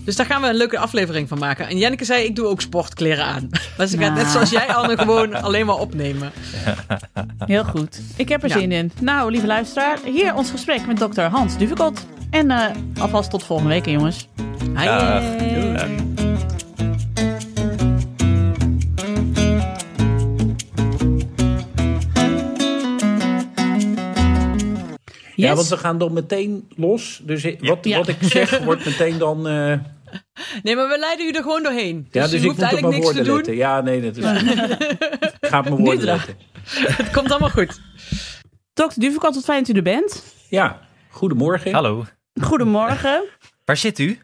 [0.04, 1.68] Dus daar gaan we een leuke aflevering van maken.
[1.68, 3.48] En Janneke zei, ik doe ook sportkleren aan.
[3.76, 4.28] Dus ik ga net Nou.
[4.32, 6.30] zoals jij, Anne, gewoon alleen maar opnemen.
[7.46, 8.00] Heel goed.
[8.16, 8.58] Ik heb er Ja.
[8.58, 8.92] zin in.
[9.00, 12.06] Nou, lieve luisteraar, hier ons gesprek met dokter Hans Duvekot.
[12.30, 12.64] En eh,
[13.00, 14.28] alvast tot volgende week, jongens.
[14.74, 14.86] Hai.
[14.86, 16.29] Dag.
[25.40, 25.48] Yes.
[25.48, 27.20] Ja, want we gaan dan meteen los.
[27.24, 27.98] Dus ik- wat, Ja.
[27.98, 29.48] wat ik zeg wordt meteen dan...
[29.48, 29.78] eh,
[30.62, 31.96] Nee, maar we leiden u er gewoon doorheen.
[31.96, 33.36] Dus ja, dus je ik hoeft moet op eigenlijk mijn niks te woorden doen.
[33.36, 33.56] letten.
[33.56, 34.24] Ja, nee, dat is...
[35.40, 36.36] ik ga op mijn woorden letten.
[37.02, 37.80] Het komt allemaal goed.
[38.74, 40.24] Dokter Duvekot, wat fijn dat u er bent.
[40.48, 41.72] Ja, goedemorgen.
[41.72, 42.04] Hallo.
[42.40, 43.22] Goedemorgen.
[43.64, 44.18] Waar zit u?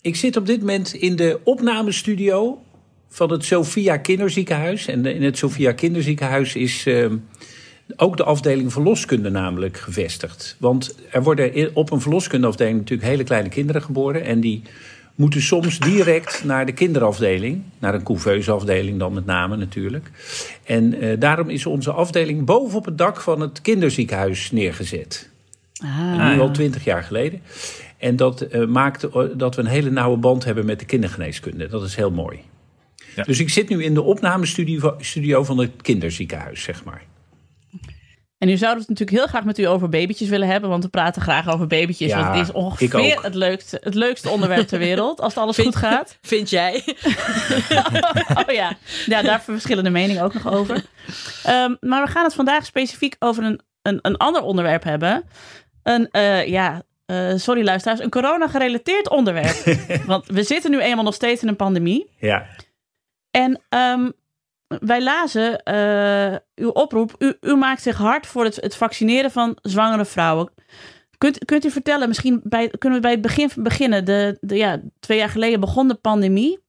[0.00, 2.62] Ik zit op dit moment in de opnamestudio
[3.08, 4.86] van het Sophia Kinderziekenhuis.
[4.86, 7.16] En in het Sophia Kinderziekenhuis is ehm,
[7.96, 10.56] ook de afdeling verloskunde namelijk gevestigd.
[10.58, 14.24] Want er worden op een verloskundeafdeling natuurlijk hele kleine kinderen geboren.
[14.24, 14.62] En die
[15.14, 17.62] moeten soms direct naar de kinderafdeling.
[17.78, 20.10] Naar een couveuseafdeling dan met name natuurlijk.
[20.64, 25.30] En eh, daarom is onze afdeling bovenop het dak van het kinderziekenhuis neergezet.
[25.82, 27.40] Ah, Nu al twintig jaar geleden.
[27.98, 31.66] En dat eh, maakt eh, dat we een hele nauwe band hebben met de kindergeneeskunde.
[31.66, 32.38] Dat is heel mooi.
[33.16, 33.22] Ja.
[33.22, 37.02] Dus ik zit nu in de opnamestudio studio van het kinderziekenhuis, zeg maar.
[38.44, 40.84] En nu zouden we het natuurlijk heel graag met u over babytjes willen hebben, want
[40.84, 42.10] we praten graag over babytjes.
[42.10, 45.54] Ja, want het is ongeveer het leukste, het leukste onderwerp ter wereld, als het alles
[45.56, 46.18] Vind- goed gaat.
[46.34, 46.82] Vind jij?
[48.46, 48.72] Oh ja.
[49.06, 50.84] ja, daar verschillende meningen ook nog over.
[51.44, 55.24] Ehm, maar we gaan het vandaag specifiek over een, een, een ander onderwerp hebben.
[55.82, 59.76] Een, eh, ja, eh, sorry luisteraars, een corona-gerelateerd onderwerp.
[60.06, 62.10] Want we zitten nu eenmaal nog steeds in een pandemie.
[62.18, 62.46] Ja,
[63.30, 64.10] En ehm,
[64.80, 67.14] wij lazen eh, uw oproep.
[67.18, 70.50] U, u maakt zich hard voor het, het vaccineren van zwangere vrouwen.
[71.18, 74.04] Kunt, kunt u vertellen, misschien bij, kunnen we bij het begin beginnen?
[74.04, 76.62] De, de, ja, twee jaar geleden begon de pandemie.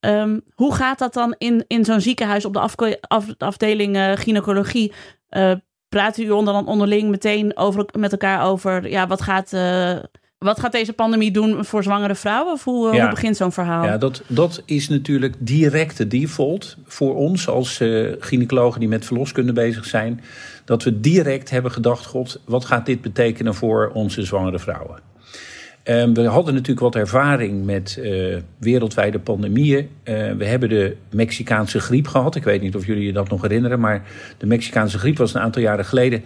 [0.00, 2.98] Ehm, hoe gaat dat dan in, in zo'n ziekenhuis op de
[3.38, 4.92] afdeling eh, gynaecologie?
[5.28, 5.52] Eh,
[5.88, 9.50] praten u onder, onderling meteen over, met elkaar over ja, wat, gaat,
[10.44, 12.52] wat gaat deze pandemie doen voor zwangere vrouwen?
[12.52, 13.00] Of hoe, eh, Ja.
[13.00, 13.84] hoe begint zo'n verhaal?
[13.84, 19.04] ja dat, dat is natuurlijk direct de default voor ons als eh gynaecologen die met
[19.04, 20.20] verloskunde bezig zijn.
[20.64, 24.98] Dat we direct hebben gedacht, god, wat gaat dit betekenen voor onze zwangere vrouwen?
[25.82, 29.88] Ehm, we hadden natuurlijk wat ervaring met eh, wereldwijde pandemieën.
[30.38, 32.34] We hebben de Mexicaanse griep gehad.
[32.34, 34.02] Ik weet niet of jullie je dat nog herinneren, maar
[34.38, 36.22] de Mexicaanse griep was een aantal jaren geleden.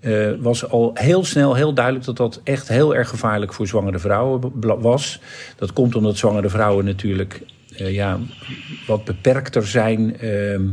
[0.00, 3.98] Eh, was al heel snel heel duidelijk dat dat echt heel erg gevaarlijk voor zwangere
[3.98, 5.20] vrouwen was.
[5.56, 7.42] Dat komt omdat zwangere vrouwen natuurlijk
[7.76, 8.18] eh, ja,
[8.86, 10.66] wat beperkter zijn ehm,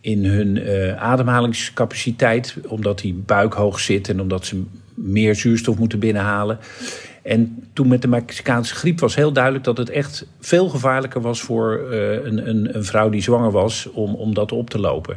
[0.00, 4.62] in hun eh, ademhalingscapaciteit, omdat die buik hoog zit en omdat ze
[4.94, 6.58] meer zuurstof moeten binnenhalen.
[7.26, 11.40] En toen met de Mexicaanse griep was heel duidelijk dat het echt veel gevaarlijker was
[11.40, 15.16] voor eh, een, een, een vrouw die zwanger was om, om dat op te lopen.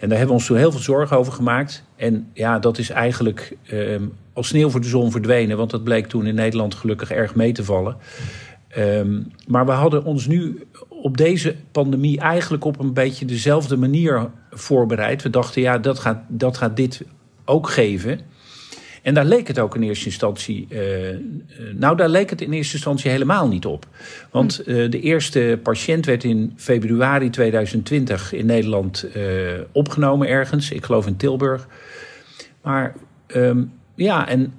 [0.00, 1.84] En daar hebben we ons toen heel veel zorgen over gemaakt.
[1.96, 5.56] En ja, dat is eigenlijk ehm, als sneeuw voor de zon verdwenen.
[5.56, 7.96] Want dat bleek toen in Nederland gelukkig erg mee te vallen.
[8.68, 14.30] Ehm, maar we hadden ons nu op deze pandemie eigenlijk op een beetje dezelfde manier
[14.50, 15.22] voorbereid.
[15.22, 17.02] We dachten, ja, dat gaat, dat gaat dit
[17.44, 18.20] ook geven.
[19.02, 20.66] En daar leek het ook in eerste instantie.
[20.70, 20.78] Uh,
[21.74, 23.86] nou, daar leek het in eerste instantie helemaal niet op.
[24.30, 29.22] Want uh, de eerste patiënt werd in februari 2020 in Nederland uh,
[29.72, 30.70] opgenomen ergens.
[30.70, 31.68] Ik geloof in Tilburg.
[32.62, 32.94] Maar
[33.34, 34.52] um, ja, en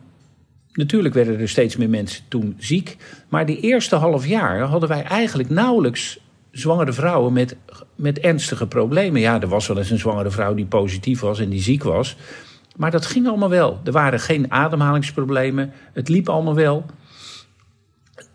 [0.74, 2.98] natuurlijk werden er steeds meer mensen toen ziek.
[3.30, 6.20] Maar die eerste half jaar hadden wij eigenlijk nauwelijks
[6.52, 7.56] zwangere vrouwen met,
[7.96, 9.22] met ernstige problemen.
[9.22, 12.18] Ja, er was wel eens een zwangere vrouw die positief was en die ziek was.
[12.76, 13.80] Maar dat ging allemaal wel.
[13.84, 15.74] Er waren geen ademhalingsproblemen.
[15.94, 16.86] Het liep allemaal wel.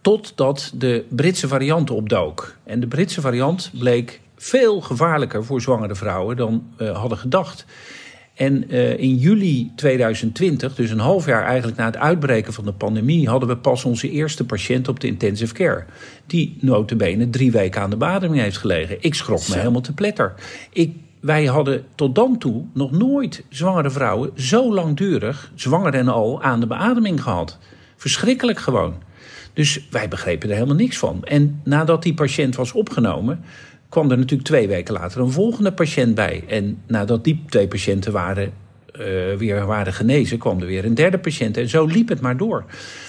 [0.00, 2.56] Totdat de Britse variant opdook.
[2.64, 7.66] En de Britse variant bleek veel gevaarlijker voor zwangere vrouwen dan we hadden gedacht.
[8.34, 12.72] En uh, in juli 2020, dus een half jaar eigenlijk na het uitbreken van de
[12.72, 15.84] pandemie, hadden we pas onze eerste patiënt op de intensive care.
[16.26, 18.96] Die notabene drie weken aan de beademing heeft gelegen.
[19.00, 20.34] Ik schrok me helemaal te pletter.
[20.72, 26.42] Ik wij hadden tot dan toe nog nooit zwangere vrouwen zo langdurig, zwanger en al,
[26.42, 27.58] aan de beademing gehad.
[27.96, 28.94] Verschrikkelijk gewoon.
[29.52, 31.24] Dus wij begrepen er helemaal niks van.
[31.24, 33.40] En nadat die patiënt was opgenomen,
[33.88, 36.44] kwam er natuurlijk twee weken later een volgende patiënt bij.
[36.48, 38.52] En nadat die twee patiënten waren,
[38.92, 39.02] uh,
[39.36, 41.56] weer waren genezen, kwam er weer een derde patiënt.
[41.56, 42.64] En zo liep het maar door.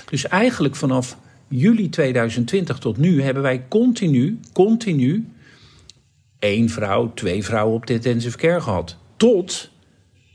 [0.10, 1.17] Dus eigenlijk vanaf
[1.48, 5.28] juli 2020 tot nu hebben wij continu, continu
[6.39, 8.97] één vrouw, twee vrouwen op de intensive care gehad.
[9.17, 9.71] Tot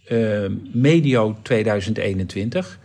[0.08, 2.78] uh, medio 2021.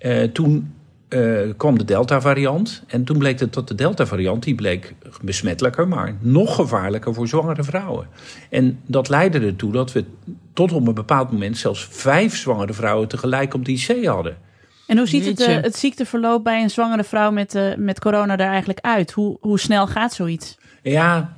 [0.00, 0.74] Uh, toen
[1.08, 2.82] uh, kwam de Delta-variant.
[2.86, 7.62] En toen bleek het dat de Delta-variant, die bleek besmettelijker, maar nog gevaarlijker voor zwangere
[7.62, 8.06] vrouwen.
[8.50, 10.04] En dat leidde ertoe dat we
[10.52, 14.36] tot op een bepaald moment zelfs vijf zwangere vrouwen tegelijk op de IC hadden.
[14.86, 18.38] En hoe ziet het, uh, het ziekteverloop bij een zwangere vrouw met, uh, met corona
[18.38, 19.12] er eigenlijk uit?
[19.12, 20.58] Hoe, hoe snel gaat zoiets?
[20.82, 21.34] Ja,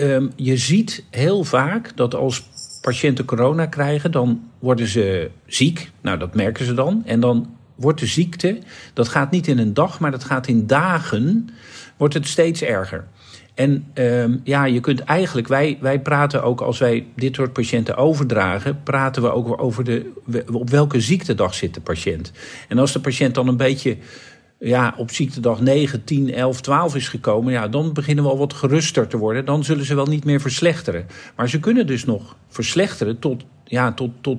[0.00, 2.48] um, je ziet heel vaak dat als
[2.80, 5.90] patiënten corona krijgen, dan worden ze ziek.
[6.00, 7.02] Nou, dat merken ze dan.
[7.06, 8.58] En dan wordt de ziekte,
[8.92, 11.48] dat gaat niet in een dag, maar dat gaat in dagen,
[11.96, 13.06] wordt het steeds erger.
[13.54, 17.96] En um, ja, je kunt eigenlijk, wij, wij praten ook als wij dit soort patiënten
[17.96, 20.12] overdragen, praten we ook over de,
[20.52, 22.32] op welke ziektedag zit de patiënt.
[22.68, 23.96] En als de patiënt dan een beetje
[24.58, 28.52] ja, op ziektedag 9, 10, 11, 12 is gekomen, ja, dan beginnen we al wat
[28.52, 29.44] geruster te worden.
[29.44, 31.06] Dan zullen ze wel niet meer verslechteren.
[31.36, 34.38] Maar ze kunnen dus nog verslechteren tot, ja, tot, tot,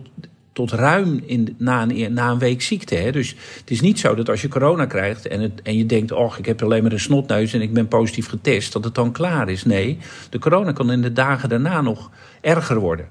[0.54, 2.96] tot ruim in, na, een, na een week ziekte.
[2.96, 3.12] Hè.
[3.12, 6.12] Dus het is niet zo dat als je corona krijgt en, het, en je denkt:
[6.12, 9.12] oh, ik heb alleen maar een snotneus en ik ben positief getest, dat het dan
[9.12, 9.66] klaar is.
[9.66, 9.98] Nee,
[10.30, 13.08] de corona kan in de dagen daarna nog erger worden.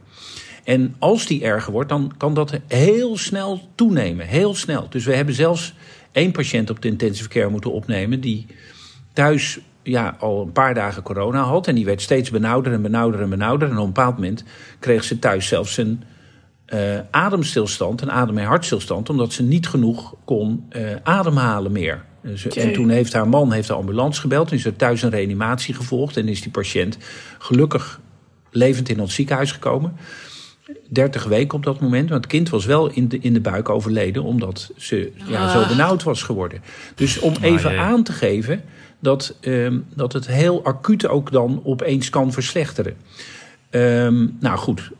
[0.64, 4.26] En als die erger wordt, dan kan dat heel snel toenemen.
[4.26, 4.86] Heel snel.
[4.90, 5.74] Dus we hebben zelfs
[6.12, 8.46] één patiënt op de intensive care moeten opnemen die
[9.12, 11.66] thuis ja, al een paar dagen corona had.
[11.66, 13.68] En die werd steeds benauwder en benauwder en benauwder.
[13.68, 14.44] En op een bepaald moment
[14.78, 16.02] kreeg ze thuis zelfs een
[16.74, 22.04] uh, ademstilstand, een adem- en hartstilstand, omdat ze niet genoeg kon uh, ademhalen meer.
[22.22, 25.10] Dus, en toen heeft haar man heeft de ambulance gebeld en is er thuis een
[25.10, 26.16] reanimatie gevolgd.
[26.16, 26.98] En is die patiënt
[27.38, 28.00] gelukkig
[28.50, 29.96] levend in ons ziekenhuis gekomen.
[30.88, 32.08] 30 weken op dat moment.
[32.08, 35.68] Want het kind was wel in de, in de buik overleden omdat ze ja, zo
[35.68, 36.62] benauwd was geworden.
[36.94, 38.62] Dus om even ah, aan te geven
[38.98, 42.96] dat, um, dat het heel acuut ook dan opeens kan verslechteren.
[43.70, 44.90] Um, nou goed.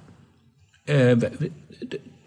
[0.84, 1.12] Uh,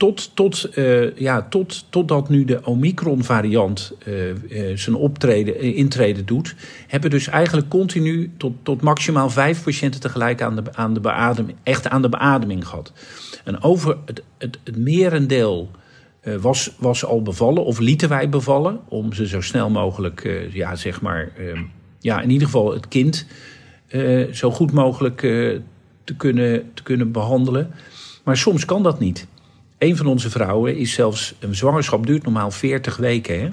[0.02, 6.56] tot, tot, uh, ja, tot, totdat nu de Omicron-variant uh, uh, zijn optreden, intreden doet,
[6.88, 11.58] hebben dus eigenlijk continu tot, tot maximaal vijf patiënten tegelijk aan de, aan de beademing,
[11.64, 12.94] echt aan de beademing gehad.
[13.44, 15.72] En over het, het, het merendeel
[16.40, 21.02] was, was al bevallen, of lieten wij bevallen, om ze zo snel mogelijk, ja, zeg
[21.02, 21.32] maar,
[22.00, 23.26] ja, in ieder geval het kind
[24.32, 25.20] zo goed mogelijk
[26.04, 27.72] te, kunnen, te kunnen behandelen.
[28.24, 29.28] Maar soms kan dat niet.
[29.82, 33.40] Een van onze vrouwen is zelfs, een zwangerschap duurt normaal 40 weken.
[33.40, 33.50] Hè?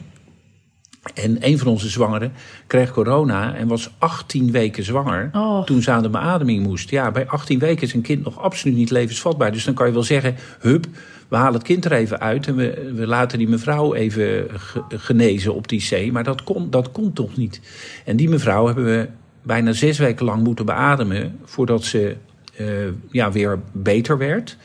[1.14, 2.32] En een van onze zwangeren
[2.66, 5.64] kreeg corona en was 18 weken zwanger oh.
[5.64, 6.90] toen ze aan de beademing moest.
[6.90, 9.52] Ja, bij 18 weken is een kind nog absoluut niet levensvatbaar.
[9.52, 10.86] Dus dan kan je wel zeggen, hup,
[11.28, 14.46] we halen het kind er even uit en we, we laten die mevrouw even
[14.88, 16.12] genezen op die C.
[16.12, 17.60] Maar dat kon, dat kon toch niet.
[18.04, 19.08] En die mevrouw hebben we
[19.42, 22.16] bijna zes weken lang moeten beademen voordat ze
[22.60, 22.66] uh,
[23.10, 24.56] ja, weer beter werd.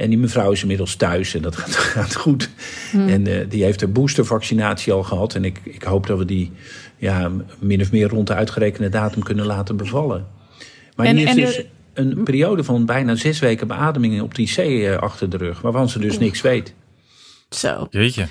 [0.00, 2.50] En die mevrouw is inmiddels thuis en dat gaat, gaat goed.
[2.90, 3.08] Hmm.
[3.08, 5.34] En uh, die heeft een boostervaccinatie al gehad.
[5.34, 6.52] En ik, ik hoop dat we die
[6.96, 10.26] ja, min of meer rond de uitgerekende datum kunnen laten bevallen.
[10.96, 14.58] Maar en, die heeft dus een periode van bijna zes weken beademing op die C
[14.58, 15.60] uh, achter de rug.
[15.60, 16.74] Waarvan ze dus niks weet.
[17.50, 17.86] Zo.
[17.90, 18.26] Jeetje.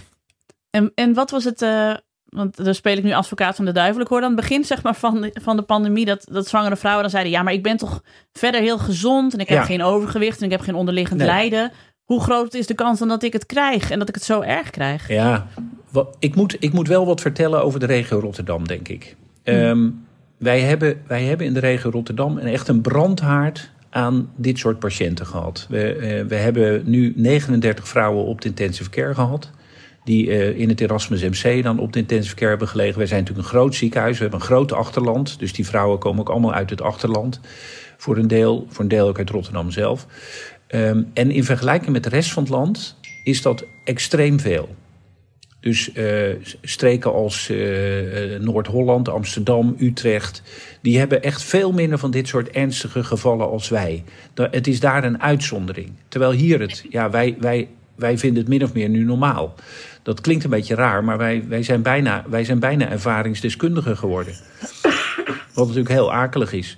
[0.69, 1.93] En, en wat was het, uh,
[2.29, 4.01] want daar speel ik nu advocaat van de duivel.
[4.01, 6.75] Ik hoorde aan het begin zeg maar, van, de, van de pandemie dat, dat zwangere
[6.75, 7.31] vrouwen dan zeiden...
[7.31, 8.01] ja, maar ik ben toch
[8.33, 9.63] verder heel gezond en ik heb Ja.
[9.63, 11.27] geen overgewicht en ik heb geen onderliggend Nee.
[11.27, 11.71] lijden.
[12.03, 14.41] Hoe groot is de kans dan dat ik het krijg en dat ik het zo
[14.41, 15.07] erg krijg?
[15.07, 15.47] Ja,
[15.91, 19.15] wat, ik, moet, ik moet wel wat vertellen over de regio Rotterdam, denk ik.
[19.43, 19.89] Ehm,
[20.37, 24.79] wij, hebben, wij hebben in de regio Rotterdam een, echt een brandhaard aan dit soort
[24.79, 25.65] patiënten gehad.
[25.69, 29.49] We, eh, we hebben nu 39 vrouwen op de intensive care gehad.
[30.09, 32.97] Die eh, in het Erasmus MC dan op de intensive care hebben gelegen.
[32.97, 34.15] Wij zijn natuurlijk een groot ziekenhuis.
[34.15, 35.39] We hebben een groot achterland.
[35.39, 37.39] Dus die vrouwen komen ook allemaal uit het achterland.
[37.97, 40.05] Voor een deel, voor een deel ook uit Rotterdam zelf.
[40.67, 44.75] Ehm, en in vergelijking met de rest van het land is dat extreem veel.
[45.59, 50.41] Dus eh, streken als eh, Noord-Holland, Amsterdam, Utrecht,
[50.81, 54.03] die hebben echt veel minder van dit soort ernstige gevallen als wij.
[54.33, 55.91] Het is daar een uitzondering.
[56.07, 59.55] Terwijl hier het, ja, wij, wij, wij vinden het min of meer nu normaal.
[60.03, 64.33] Dat klinkt een beetje raar, maar wij, wij, zijn, bijna, wij zijn bijna ervaringsdeskundigen geworden.
[65.53, 66.77] Wat natuurlijk heel akelig is.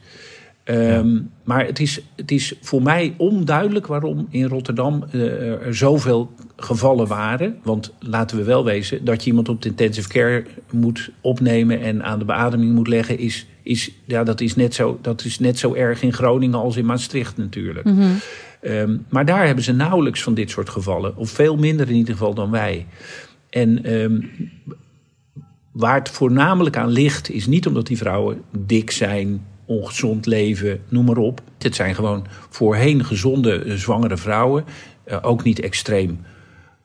[0.64, 5.22] Ehm, Maar het is, het is voor mij onduidelijk waarom in Rotterdam eh,
[5.66, 7.58] er zoveel gevallen waren.
[7.64, 12.04] Want laten we wel wezen, dat je iemand op de intensive care moet opnemen en
[12.04, 15.60] aan de beademing moet leggen, is, is, ja, dat, is net zo, dat is net
[15.60, 17.88] zo erg in Groningen als in Maastricht natuurlijk.
[18.62, 21.18] Ehm, maar daar hebben ze nauwelijks van dit soort gevallen.
[21.18, 22.86] Of veel minder in ieder geval dan wij.
[23.50, 24.22] En ehm,
[25.72, 31.06] waar het voornamelijk aan ligt, is niet omdat die vrouwen dik zijn, ongezond leven, noem
[31.06, 31.42] maar op.
[31.58, 34.66] Het zijn gewoon voorheen gezonde eh, zwangere vrouwen.
[35.04, 36.20] Eh, ook niet extreem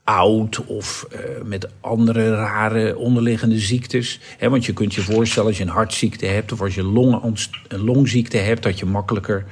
[0.04, 4.20] oud of eh, met andere rare onderliggende ziektes.
[4.40, 7.84] Want je kunt je voorstellen als je een hartziekte hebt of als je longontst- een
[7.84, 9.44] longziekte hebt, dat je makkelijker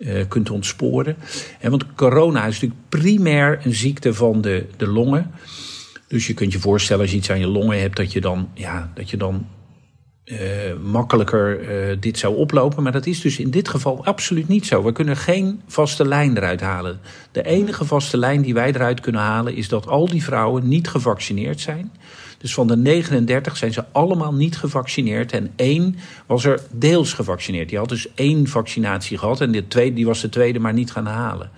[0.00, 1.16] eh, kunt ontsporen.
[1.58, 5.30] Hè, want corona is natuurlijk primair een ziekte van de, de longen.
[6.08, 8.48] Dus je kunt je voorstellen als je iets aan je longen hebt, dat je dan,
[8.54, 9.46] ja, dat je dan
[10.24, 10.38] eh,
[10.82, 12.82] makkelijker eh, dit zou oplopen.
[12.82, 14.82] Maar dat is dus in dit geval absoluut niet zo.
[14.82, 17.00] We kunnen geen vaste lijn eruit halen.
[17.32, 20.88] De enige vaste lijn die wij eruit kunnen halen is dat al die vrouwen niet
[20.88, 21.92] gevaccineerd zijn.
[22.40, 25.32] Dus van de 39 zijn ze allemaal niet gevaccineerd.
[25.32, 27.68] En één was er deels gevaccineerd.
[27.68, 29.40] Die had dus één vaccinatie gehad.
[29.40, 31.50] En de tweede, die was de tweede maar niet gaan halen.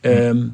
[0.00, 0.46] Ehm,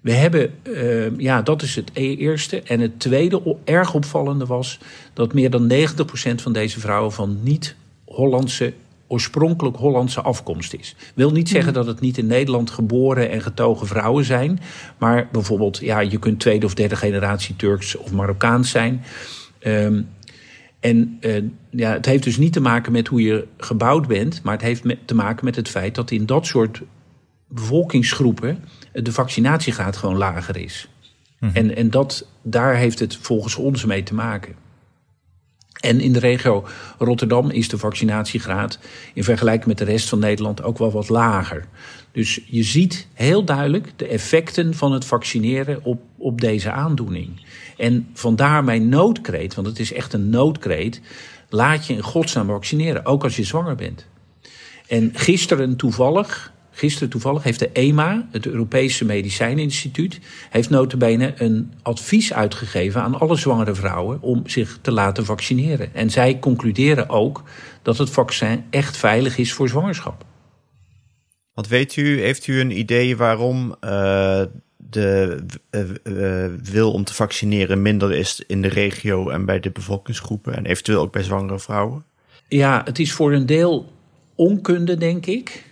[0.00, 2.62] we hebben, eh, ja, dat is het e- eerste.
[2.62, 4.78] En het tweede erg opvallende was
[5.12, 8.72] dat meer dan 90% van deze vrouwen van niet-Hollandse,
[9.10, 10.96] oorspronkelijk Hollandse afkomst is.
[11.14, 14.60] Wil niet zeggen dat het niet in Nederland geboren en getogen vrouwen zijn.
[14.98, 19.02] Maar bijvoorbeeld, ja, je kunt tweede of derde generatie Turks of Marokkaans zijn.
[19.58, 20.02] Ehm,
[20.80, 24.52] en eh, ja, het heeft dus niet te maken met hoe je gebouwd bent, maar
[24.52, 26.82] het heeft te maken met het feit dat in dat soort
[27.48, 30.88] bevolkingsgroepen de vaccinatiegraad gewoon lager is.
[31.52, 34.54] En, en dat, daar heeft het volgens ons mee te maken.
[35.80, 36.66] En in de regio
[36.98, 38.78] Rotterdam is de vaccinatiegraad
[39.14, 41.66] in vergelijking met de rest van Nederland ook wel wat lager.
[42.12, 47.44] Dus je ziet heel duidelijk de effecten van het vaccineren op, op deze aandoening.
[47.76, 51.00] En vandaar mijn noodkreet, want het is echt een noodkreet.
[51.48, 54.06] Laat je in godsnaam vaccineren, ook als je zwanger bent.
[54.86, 62.32] En gisteren toevallig, gisteren toevallig heeft de EMA, het Europese Medicijninstituut, heeft notabene een advies
[62.32, 65.94] uitgegeven aan alle zwangere vrouwen om zich te laten vaccineren.
[65.94, 67.42] En zij concluderen ook
[67.82, 70.24] dat het vaccin echt veilig is voor zwangerschap.
[71.52, 74.42] Want weet u, heeft u een idee waarom eh,
[74.76, 75.80] de eh,
[76.44, 80.66] eh, wil om te vaccineren minder is in de regio en bij de bevolkingsgroepen en
[80.66, 82.04] eventueel ook bij zwangere vrouwen?
[82.48, 83.92] Ja, het is voor een deel
[84.34, 85.69] onkunde, denk ik.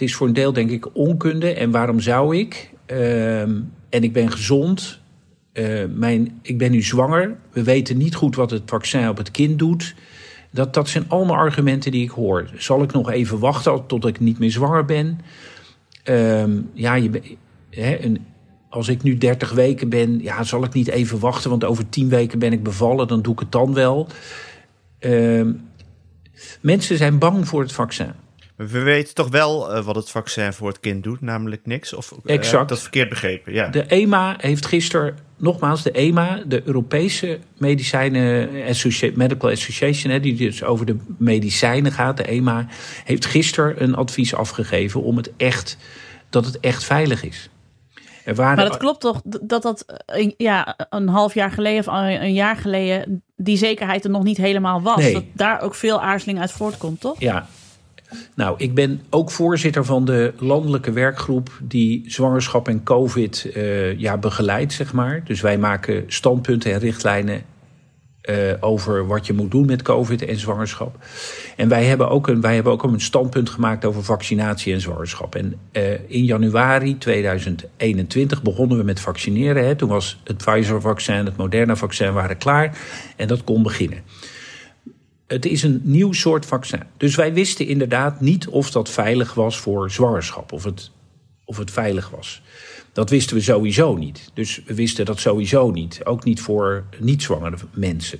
[0.00, 1.52] Het is voor een deel, denk ik, onkunde.
[1.52, 2.70] En waarom zou ik?
[2.86, 5.00] Ehm, en ik ben gezond.
[5.52, 7.36] Eh, mijn, ik ben nu zwanger.
[7.52, 9.94] We weten niet goed wat het vaccin op het kind doet.
[10.50, 12.50] Dat, dat zijn allemaal argumenten die ik hoor.
[12.56, 15.20] Zal ik nog even wachten tot ik niet meer zwanger ben?
[16.02, 17.36] Ehm, ja, je,
[17.70, 18.26] hè, een,
[18.68, 22.08] als ik nu 30 weken ben, ja, zal ik niet even wachten, want over 10
[22.08, 24.06] weken ben ik bevallen, dan doe ik het dan wel.
[24.98, 25.52] Ehm,
[26.60, 28.12] mensen zijn bang voor het vaccin.
[28.68, 31.92] We weten toch wel eh, wat het vaccin voor het kind doet, namelijk niks?
[31.92, 32.52] Of eh, Exact.
[32.52, 33.52] heb ik dat verkeerd begrepen?
[33.52, 33.68] Ja.
[33.68, 40.34] De EMA heeft gisteren, nogmaals, de EMA, de Europese Medicijnen Associa- Medical Association, hè, die
[40.34, 42.66] dus over de medicijnen gaat, de EMA,
[43.04, 45.76] heeft gisteren een advies afgegeven om het echt,
[46.30, 47.48] dat het echt veilig is.
[48.24, 51.86] Er waren, Maar dat klopt toch dat dat eh, ja, een half jaar geleden of
[51.86, 54.96] een een jaar geleden die zekerheid er nog niet helemaal was.
[54.96, 55.12] Nee.
[55.12, 57.20] Dat daar ook veel aarzeling uit voortkomt, toch?
[57.20, 57.46] Ja,
[58.34, 64.18] Nou, ik ben ook voorzitter van de landelijke werkgroep die zwangerschap en COVID uh, ja,
[64.18, 65.22] begeleidt, zeg maar.
[65.24, 67.42] Dus wij maken standpunten en richtlijnen
[68.24, 71.04] uh, over wat je moet doen met COVID en zwangerschap.
[71.56, 75.34] En wij hebben ook een, wij hebben ook een standpunt gemaakt over vaccinatie en zwangerschap.
[75.34, 79.66] En uh, in januari 2021 begonnen we met vaccineren.
[79.66, 79.74] Hè.
[79.74, 82.78] Toen was het Pfizer-vaccin, het Moderna-vaccin waren klaar
[83.16, 83.98] en dat kon beginnen.
[85.30, 86.82] Het is een nieuw soort vaccin.
[86.96, 90.52] Dus wij wisten inderdaad niet of dat veilig was voor zwangerschap.
[90.52, 90.90] Of het,
[91.44, 92.42] of het veilig was.
[92.92, 94.30] Dat wisten we sowieso niet.
[94.34, 96.00] Dus we wisten dat sowieso niet.
[96.04, 98.18] Ook niet voor niet-zwangere mensen.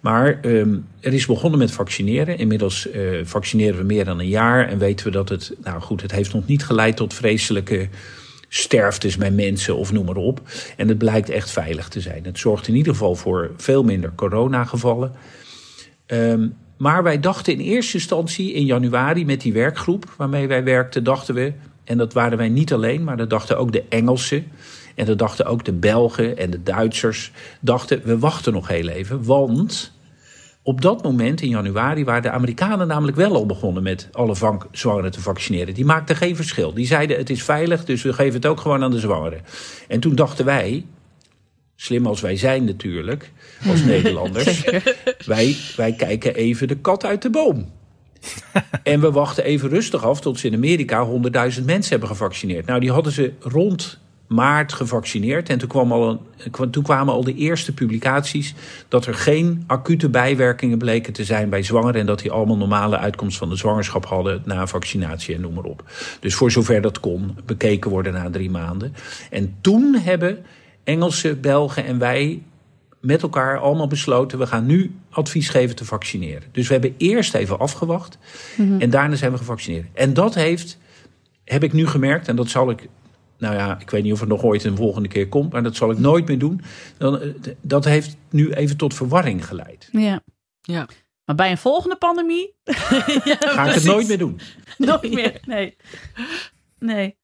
[0.00, 2.38] Maar um, er is begonnen met vaccineren.
[2.38, 4.68] Inmiddels uh, vaccineren we meer dan een jaar.
[4.68, 7.88] En weten we dat het, nou goed, het heeft nog niet geleid tot vreselijke
[8.48, 10.40] sterftes bij mensen of noem maar op.
[10.76, 12.24] En het blijkt echt veilig te zijn.
[12.24, 15.12] Het zorgt in ieder geval voor veel minder coronagevallen.
[16.12, 21.04] Um, maar wij dachten in eerste instantie in januari met die werkgroep waarmee wij werkten,
[21.04, 21.52] dachten we,
[21.84, 24.46] en dat waren wij niet alleen, maar dat dachten ook de Engelsen.
[24.94, 27.32] En dat dachten ook de Belgen en de Duitsers.
[27.60, 29.24] Dachten, we wachten nog heel even.
[29.24, 29.92] Want
[30.62, 34.34] op dat moment, in januari, waren de Amerikanen namelijk wel al begonnen met alle
[34.70, 35.74] zwangeren te vaccineren.
[35.74, 36.74] Die maakten geen verschil.
[36.74, 39.40] Die zeiden, het is veilig, dus we geven het ook gewoon aan de zwangeren.
[39.88, 40.86] En toen dachten wij,
[41.80, 43.32] slim als wij zijn natuurlijk,
[43.68, 44.64] als Nederlanders,
[45.26, 47.72] wij, wij kijken even de kat uit de boom.
[48.82, 52.66] en we wachten even rustig af tot ze in Amerika 100.000 mensen hebben gevaccineerd.
[52.66, 55.48] Nou, die hadden ze rond maart gevaccineerd.
[55.48, 58.54] En toen, kwam al een, toen kwamen al de eerste publicaties
[58.88, 62.00] dat er geen acute bijwerkingen bleken te zijn bij zwangeren.
[62.00, 65.64] En dat die allemaal normale uitkomst van de zwangerschap hadden na vaccinatie en noem maar
[65.64, 65.82] op.
[66.20, 68.94] Dus voor zover dat kon, bekeken worden na drie maanden.
[69.30, 70.44] En toen hebben
[70.88, 72.42] Engelsen, Belgen en wij
[73.00, 76.48] met elkaar allemaal besloten: we gaan nu advies geven te vaccineren.
[76.52, 78.18] Dus we hebben eerst even afgewacht
[78.56, 78.80] mm-hmm.
[78.80, 79.86] en daarna zijn we gevaccineerd.
[79.92, 80.78] En dat heeft,
[81.44, 82.88] heb ik nu gemerkt, en dat zal ik.
[83.38, 85.76] Nou ja, ik weet niet of het nog ooit een volgende keer komt, maar dat
[85.76, 86.60] zal ik nooit meer doen.
[86.96, 87.28] Dan, eh,
[87.60, 89.88] dat heeft nu even tot verwarring geleid.
[89.92, 90.20] Ja.
[90.60, 90.88] ja.
[91.24, 92.54] Maar bij een volgende pandemie.
[93.24, 94.40] ja, Ga ik het nooit meer doen.
[94.78, 95.76] nooit meer, nee.
[96.78, 97.17] Nee.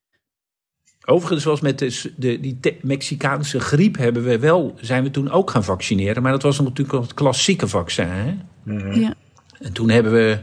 [1.05, 5.51] Overigens, zoals met de, de, die Mexicaanse griep hebben we wel, zijn we toen ook
[5.51, 6.23] gaan vaccineren.
[6.23, 8.09] Maar dat was natuurlijk het klassieke vaccin.
[8.09, 8.37] Hè?
[8.63, 9.01] Mhm.
[9.01, 9.15] Ja.
[9.59, 10.39] En toen hebben we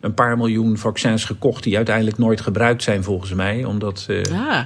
[0.00, 3.64] een paar miljoen vaccins gekocht die uiteindelijk nooit gebruikt zijn volgens mij.
[3.64, 4.22] Omdat, uh...
[4.22, 4.64] Ah.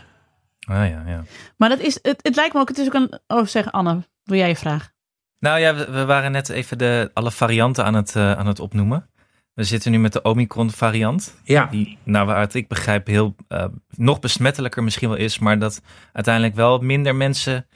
[0.68, 1.24] Ah ja, ja.
[1.56, 3.20] Maar dat is, het, het lijkt me ook, het is ook een...
[3.26, 4.90] Oh zeg Anne, doe jij je vraag?
[5.38, 8.60] Nou ja, we, we waren net even de, alle varianten aan het, uh, aan het
[8.60, 9.10] opnoemen.
[9.58, 11.34] We zitten nu met de Omicron variant.
[11.44, 11.68] Ja.
[11.70, 13.64] Die, nou, waaruit ik begrijp, heel uh,
[13.96, 15.38] nog besmettelijker misschien wel is.
[15.38, 17.66] Maar dat uiteindelijk wel minder mensen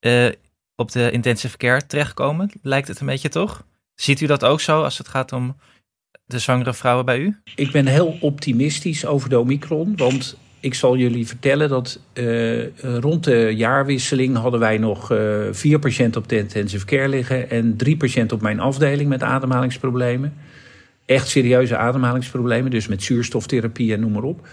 [0.00, 0.28] uh,
[0.76, 2.50] op de intensive care terechtkomen.
[2.62, 3.66] Lijkt het een beetje toch?
[3.94, 5.56] Ziet u dat ook zo als het gaat om
[6.24, 7.36] de zwangere vrouwen bij u?
[7.54, 9.96] Ik ben heel optimistisch over de Omicron.
[9.96, 12.66] Want ik zal jullie vertellen dat uh,
[13.00, 15.12] rond de jaarwisseling hadden wij nog
[15.50, 20.34] vier patiënten op de intensive care liggen en drie patiënten op mijn afdeling met ademhalingsproblemen
[21.08, 24.46] echt serieuze ademhalingsproblemen, dus met zuurstoftherapie en noem maar op.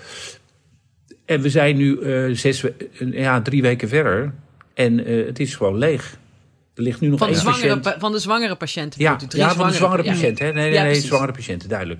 [1.25, 2.71] En we zijn nu uh, zes, uh,
[3.13, 4.33] ja, drie weken verder
[4.73, 6.17] en uh, het is gewoon leeg.
[6.75, 8.01] Er ligt nu nog van, de zwangere, patiënt.
[8.01, 9.01] van de zwangere patiënten?
[9.01, 10.11] Ja, drie ja van de zwangere ja.
[10.11, 10.45] patiënten.
[10.45, 10.51] Hè?
[10.51, 11.99] Nee, nee, Ja, nee, zwangere patiënten, duidelijk.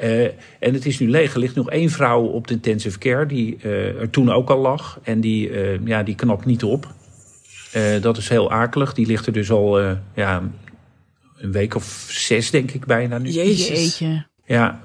[0.00, 0.24] Uh,
[0.58, 1.32] en het is nu leeg.
[1.32, 4.58] Er ligt nog één vrouw op de intensive care die uh, er toen ook al
[4.58, 4.98] lag.
[5.02, 6.86] En die, uh, ja, die knapt niet op.
[8.00, 8.94] dat is heel akelig.
[8.94, 9.80] Die ligt er dus al
[10.14, 10.42] ja,
[11.38, 13.30] een week of zes, denk ik bijna nu.
[13.30, 14.26] Jeetje.
[14.44, 14.80] Ja,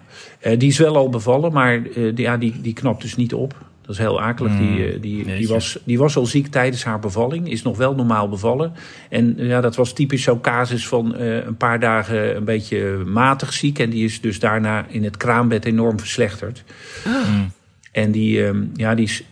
[0.46, 3.34] uh, die is wel al bevallen, maar uh, die, ja, die, die knapt dus niet
[3.34, 3.56] op.
[3.82, 4.52] Dat is heel akelig.
[4.52, 7.78] Mm, die, uh, die, die, was, die was al ziek tijdens haar bevalling, is nog
[7.78, 8.74] wel normaal bevallen.
[9.10, 13.80] En ja, dat was typisch zo'n casus van een paar dagen een beetje matig ziek.
[13.80, 16.64] En die is dus daarna in het kraambed enorm verslechterd.
[17.08, 17.30] Oh.
[17.30, 17.52] Mm.
[17.92, 18.42] En die,
[18.76, 19.24] ja, die is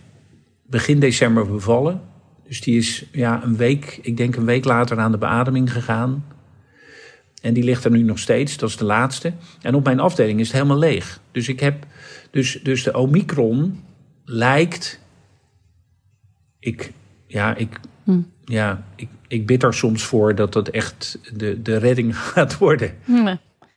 [0.66, 2.02] begin december bevallen.
[2.48, 6.24] Dus die is ja, een week, ik denk een week later aan de beademing gegaan.
[7.42, 9.34] En die ligt er nu nog steeds, dat is de laatste.
[9.62, 11.20] En op mijn afdeling is het helemaal leeg.
[11.32, 11.86] Dus, ik heb,
[12.32, 13.84] dus, dus de Omicron
[14.26, 15.00] lijkt.
[16.60, 16.92] Ik,
[17.28, 18.20] ja, ik, hm.
[18.46, 22.98] ja, ik, ik bid er soms voor dat dat echt de, de redding gaat worden.
[23.06, 23.36] Hm.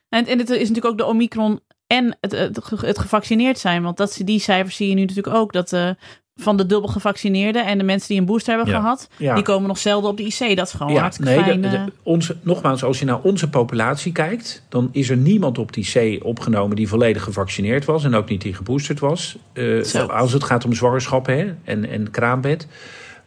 [0.08, 3.82] En, en het is natuurlijk ook de Omicron en het, het, het gevaccineerd zijn.
[3.82, 5.52] Want dat, die cijfers zie je nu natuurlijk ook.
[5.52, 5.90] Dat uh,
[6.36, 8.80] van de dubbel gevaccineerden en de mensen die een booster hebben Ja.
[8.80, 9.34] gehad, Ja.
[9.34, 10.56] die komen nog zelden op de IC.
[10.56, 11.60] Dat is gewoon Ja, hartstikke nee, fijn.
[11.62, 11.84] de- de- eh.
[12.02, 16.24] onze, nogmaals, als je naar onze populatie kijkt, dan is er niemand op die C
[16.24, 19.36] opgenomen die volledig gevaccineerd was en ook niet die geboosterd was.
[19.52, 22.66] Eh, als het gaat om zwangerschappen hè, en, en kraambed.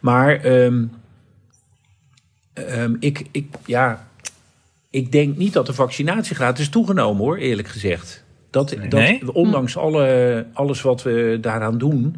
[0.00, 0.84] Maar ehm,
[2.52, 4.08] ehm, ik, ik, ja,
[4.90, 8.24] ik denk niet dat de vaccinatiegraad is toegenomen hoor, eerlijk gezegd.
[8.50, 9.34] Dat, dat, Nee?
[9.34, 12.16] Ondanks alle, alles wat we daaraan doen,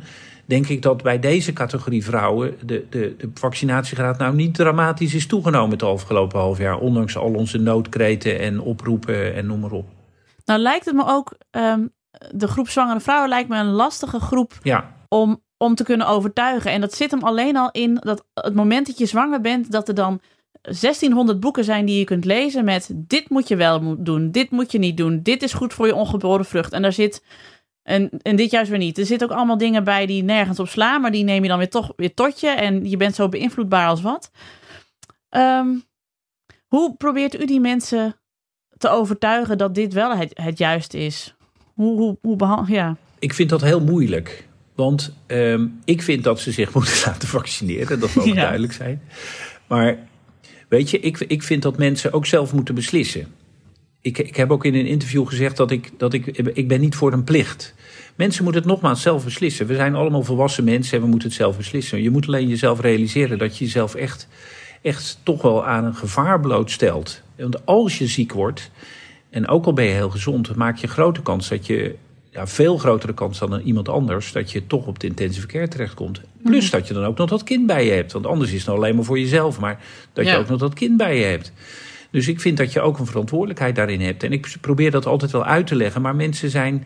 [0.51, 5.27] denk ik dat bij deze categorie vrouwen de, de, de vaccinatiegraad nou niet dramatisch is
[5.27, 6.79] toegenomen het afgelopen half jaar.
[6.79, 9.89] Ondanks al onze noodkreten en oproepen en noem maar op.
[10.45, 11.87] Nou lijkt het me ook, ehm,
[12.35, 16.71] de groep zwangere vrouwen lijkt me een lastige groep Ja, om, om te kunnen overtuigen.
[16.71, 19.89] En dat zit hem alleen al in dat het moment dat je zwanger bent, dat
[19.89, 20.21] er dan
[20.63, 24.73] 1600 boeken zijn die je kunt lezen met dit moet je wel doen, dit moet
[24.73, 26.73] je niet doen, dit is goed voor je ongeboren vrucht.
[26.73, 27.23] En daar zit,
[27.83, 28.99] en, en dit juist weer niet.
[28.99, 31.59] Er zitten ook allemaal dingen bij die nergens op slaan, maar die neem je dan
[31.59, 34.31] weer toch weer tot je en je bent zo beïnvloedbaar als wat.
[35.29, 35.69] Ehm,
[36.67, 38.21] hoe probeert u die mensen
[38.79, 41.35] te overtuigen dat dit wel het, het juiste is?
[41.75, 42.97] Hoe, hoe, hoe ja.
[43.19, 44.49] ik vind dat heel moeilijk.
[44.75, 48.01] Want ehm, ik vind dat ze zich moeten laten vaccineren.
[48.01, 48.35] Dat moet Ja.
[48.35, 49.03] duidelijk zijn.
[49.67, 49.99] Maar
[50.69, 53.35] weet je, ik, ik vind dat mensen ook zelf moeten beslissen.
[54.01, 56.95] Ik, ik heb ook in een interview gezegd dat ik, dat ik, ik ben niet
[56.95, 57.75] voor een plicht.
[58.15, 59.67] Mensen moeten het nogmaals zelf beslissen.
[59.67, 62.03] We zijn allemaal volwassen mensen en we moeten het zelf beslissen.
[62.03, 64.29] Je moet alleen jezelf realiseren dat je jezelf echt,
[64.83, 67.23] echt toch wel aan een gevaar blootstelt.
[67.37, 68.71] Want als je ziek wordt,
[69.31, 71.95] en ook al ben je heel gezond, maak je grote kans dat je,
[72.31, 76.21] ja, veel grotere kans dan iemand anders, dat je toch op de intensive care terechtkomt.
[76.43, 78.13] Plus dat je dan ook nog dat kind bij je hebt.
[78.13, 79.81] Want anders is het nou alleen maar voor jezelf, maar
[80.13, 81.53] dat je ook nog dat kind bij je hebt.
[82.11, 84.23] Dus ik vind dat je ook een verantwoordelijkheid daarin hebt.
[84.23, 86.03] En ik probeer dat altijd wel uit te leggen.
[86.03, 86.85] Maar mensen zijn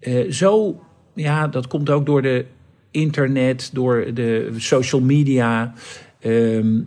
[0.00, 0.80] eh, zo.
[1.14, 2.44] Ja, dat komt ook door de
[2.90, 5.74] internet, door de social media.
[6.20, 6.80] ehm,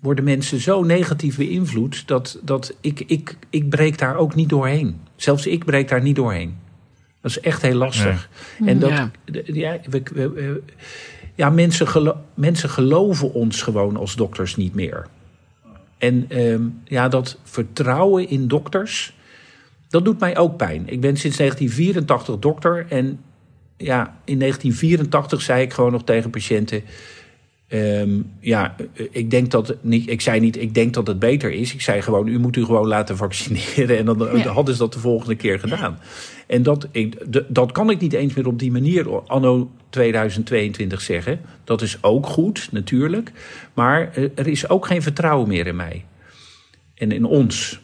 [0.00, 5.00] worden mensen zo negatief beïnvloed dat, dat ik, ik, ik breek daar ook niet doorheen.
[5.16, 6.56] Zelfs ik breek daar niet doorheen.
[7.20, 8.28] Dat is echt heel lastig.
[8.66, 9.10] En dat, Ja.
[9.24, 10.62] de- ja, we, we- we-
[11.34, 15.06] ja mensen, gelo- mensen geloven ons gewoon als dokters niet meer.
[16.04, 19.14] En ehm, ja, dat vertrouwen in dokters,
[19.88, 20.82] dat doet mij ook pijn.
[20.86, 23.20] Ik ben sinds 1984 dokter en
[23.76, 26.82] ja, in 1984 zei ik gewoon nog tegen patiënten...
[27.68, 28.74] ehm, ja,
[29.10, 30.10] ik denk dat niet.
[30.10, 31.74] Ik zei niet, ik denk dat het beter is.
[31.74, 33.98] Ik zei gewoon, u moet u gewoon laten vaccineren.
[33.98, 34.48] En dan Ja.
[34.52, 35.98] hadden ze dat de volgende keer gedaan.
[36.46, 37.16] En dat, ik,
[37.48, 41.40] dat kan ik niet eens meer op die manier anno 2022 zeggen.
[41.64, 43.32] Dat is ook goed, natuurlijk.
[43.74, 46.04] Maar eh, er is ook geen vertrouwen meer in mij.
[46.94, 47.80] En in ons.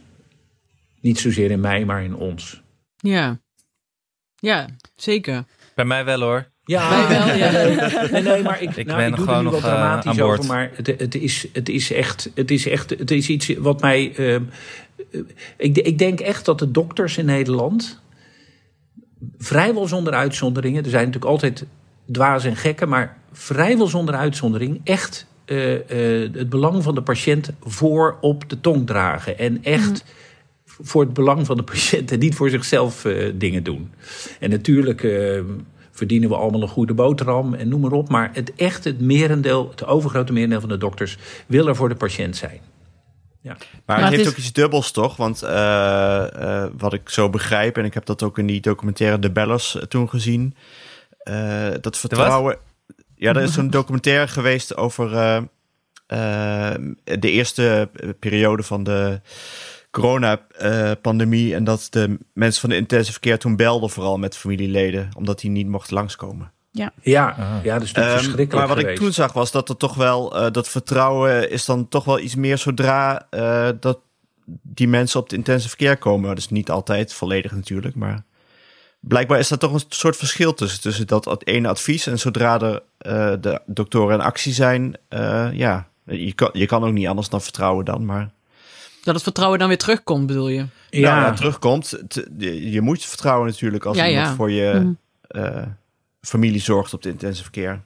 [1.01, 2.63] Niet zozeer in mij, maar in ons.
[2.97, 3.41] Ja.
[4.37, 5.45] Ja, zeker.
[5.75, 6.49] Bij mij wel hoor.
[6.65, 7.51] Ja, Wij wel, ja.
[8.13, 10.11] Nee, nee, maar ik, Ik nou, ben ik doe gewoon nu nog, wat eh, dramatisch
[10.11, 10.39] aan boord.
[10.39, 13.81] over, maar het, het, is, het is echt, het is echt, het is iets wat
[13.81, 14.13] mij.
[14.17, 14.43] ehm,
[15.13, 15.21] eh,
[15.57, 18.01] ik, ik denk echt dat de dokters in Nederland
[19.41, 21.65] vrijwel zonder uitzonderingen, er zijn natuurlijk altijd
[22.13, 27.51] dwaas en gekken, maar vrijwel zonder uitzondering echt eh, eh, het belang van de patiënt
[27.63, 30.05] voor op de tong dragen en echt
[30.65, 33.91] voor het belang van de patiënt en niet voor zichzelf eh, dingen doen.
[34.41, 35.01] En natuurlijk
[35.91, 38.09] verdienen we allemaal een goede boterham en noem maar op.
[38.09, 41.95] Maar het echt, het merendeel, het overgrote merendeel van de dokters wil er voor de
[41.95, 42.61] patiënt zijn.
[43.43, 45.17] Maar, Maar het het heeft is- ook iets dubbels, toch?
[45.17, 49.19] Want eh, eh, wat ik zo begrijp, en ik heb dat ook in die documentaire
[49.19, 50.55] De Bellers eh, toen gezien,
[51.19, 52.59] eh, dat vertrouwen.
[53.17, 55.11] Ja, er is zo'n documentaire geweest over
[57.05, 59.21] de eerste periode van de
[59.91, 61.55] coronapandemie.
[61.55, 65.51] en dat de mensen van de intensive care toen belden, vooral met familieleden, omdat die
[65.51, 66.53] niet mochten langskomen.
[66.73, 67.65] Ja, Ah.
[67.65, 68.99] ja dat is natuurlijk Ehm, verschrikkelijk maar wat geweest.
[68.99, 72.19] ik toen zag was dat er toch wel eh, dat vertrouwen is dan toch wel
[72.21, 73.99] iets meer zodra eh, dat
[74.63, 76.29] die mensen op de intensive care komen.
[76.29, 78.23] Dat is niet altijd volledig natuurlijk, maar
[79.01, 82.83] blijkbaar is er toch een soort verschil tussen, tussen dat ene advies en zodra er
[82.99, 87.29] eh, de doktoren in actie zijn, eh, ja, je kan, je kan ook niet anders
[87.29, 88.31] dan vertrouwen dan, maar
[89.05, 90.59] Dat het vertrouwen dan weer terugkomt, bedoel je?
[90.59, 90.69] ja.
[90.91, 91.99] ja, ja, terugkomt.
[92.39, 94.35] Je, je moet vertrouwen natuurlijk als Ja, iemand ja.
[94.35, 95.69] voor je Mhm.
[96.21, 97.81] Familie zorgt op de intensive care.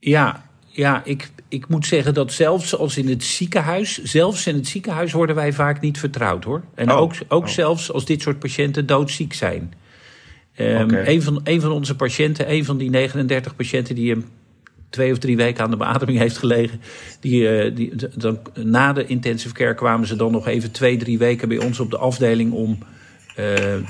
[0.00, 4.66] ja, ja ik, ik moet zeggen dat zelfs als in het ziekenhuis, zelfs in het
[4.68, 6.62] ziekenhuis worden wij vaak niet vertrouwd hoor.
[6.74, 6.96] En Oh.
[6.96, 7.48] ook, ook Oh.
[7.48, 9.72] zelfs als dit soort patiënten doodziek zijn.
[10.52, 11.02] Oké.
[11.06, 14.24] een, van, een van onze patiënten, een van die 39 patiënten die hem
[14.90, 16.80] twee of drie weken aan de beademing heeft gelegen.
[17.20, 21.18] Die, eh, die, dan, na de intensive care kwamen ze dan nog even twee, drie
[21.18, 22.78] weken bij ons op de afdeling om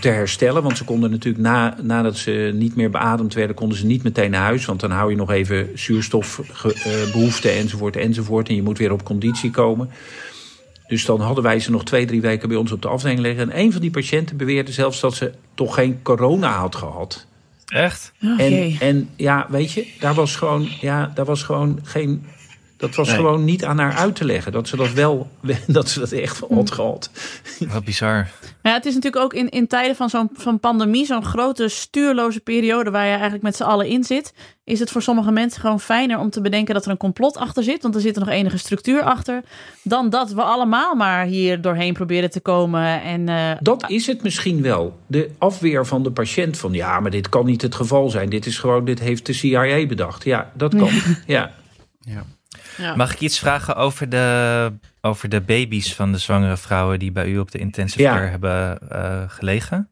[0.00, 0.62] te herstellen.
[0.62, 4.30] Want ze konden natuurlijk na, nadat ze niet meer beademd werden, konden ze niet meteen
[4.30, 4.64] naar huis.
[4.64, 8.48] Want dan hou je nog even zuurstofbehoefte enzovoort enzovoort.
[8.48, 9.90] En je moet weer op conditie komen.
[10.88, 13.50] Dus dan hadden wij ze nog twee, drie weken bij ons op de afdeling liggen.
[13.50, 17.26] En een van die patiënten beweerde zelfs dat ze toch geen corona had gehad.
[17.66, 18.12] Echt?
[18.22, 18.76] Oh, En, jee.
[18.80, 22.26] en ja, weet je, daar was gewoon, ja, daar was gewoon geen
[22.78, 23.16] Dat was Nee.
[23.16, 24.52] gewoon niet aan haar uit te leggen.
[24.52, 25.30] Dat ze dat wel,
[25.66, 27.10] dat ze dat echt had gehad.
[27.68, 28.28] Wat bizar.
[28.62, 32.40] Ja, het is natuurlijk ook in, in tijden van zo'n van pandemie, zo'n grote stuurloze
[32.40, 34.32] periode waar je eigenlijk met z'n allen in zit,
[34.64, 37.62] is het voor sommige mensen gewoon fijner om te bedenken dat er een complot achter
[37.62, 39.42] zit, want er zit er nog enige structuur achter,
[39.82, 43.02] dan dat we allemaal maar hier doorheen proberen te komen.
[43.02, 44.98] En eh, Dat is het misschien wel.
[45.06, 48.28] De afweer van de patiënt van ja, maar dit kan niet het geval zijn.
[48.28, 50.24] Dit is gewoon, dit heeft de CIA bedacht.
[50.24, 50.90] Ja, dat kan.
[51.26, 51.50] Ja.
[52.00, 52.24] Ja.
[52.96, 57.26] Mag ik iets vragen over de, over de baby's van de zwangere vrouwen die bij
[57.28, 58.14] u op de intensive Ja.
[58.14, 59.88] care hebben eh, gelegen?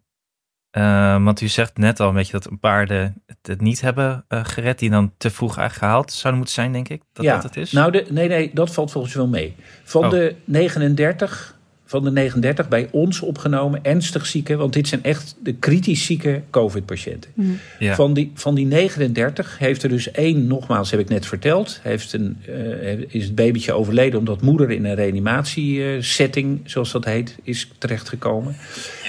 [0.71, 3.13] Eh, want u zegt net al een beetje dat een paar de,
[3.43, 6.89] het, niet hebben eh, gered, die dan te vroeg eigenlijk gehaald zouden moeten zijn, denk
[6.89, 7.03] ik.
[7.13, 7.35] Dat ja.
[7.35, 7.73] dat het is?
[7.73, 9.55] Nou, de, nee, nee, dat valt volgens mij wel mee.
[9.85, 10.11] Van Oh.
[10.11, 11.56] de 39,
[11.89, 16.43] van de 39 bij ons opgenomen, ernstig zieke, want dit zijn echt de kritisch zieke
[16.51, 17.31] COVID-patiënten.
[17.79, 17.95] ja.
[17.95, 22.13] Van, die, van die 39 heeft er dus één, nogmaals heb ik net verteld, heeft
[22.13, 27.71] een, eh, is het babytje overleden omdat moeder in een reanimatiesetting, zoals dat heet, is
[27.79, 28.57] terechtgekomen.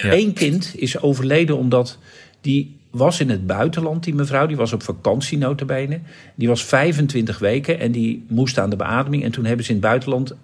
[0.02, 0.12] Ja.
[0.12, 1.98] Eén kind is overleden omdat
[2.40, 4.46] die was in het buitenland, die mevrouw.
[4.46, 6.00] Die was op vakantie notabene.
[6.34, 9.24] Die was 25 weken en die moest aan de beademing.
[9.24, 10.34] En toen hebben ze in het buitenland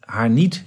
[0.00, 0.64] haar niet...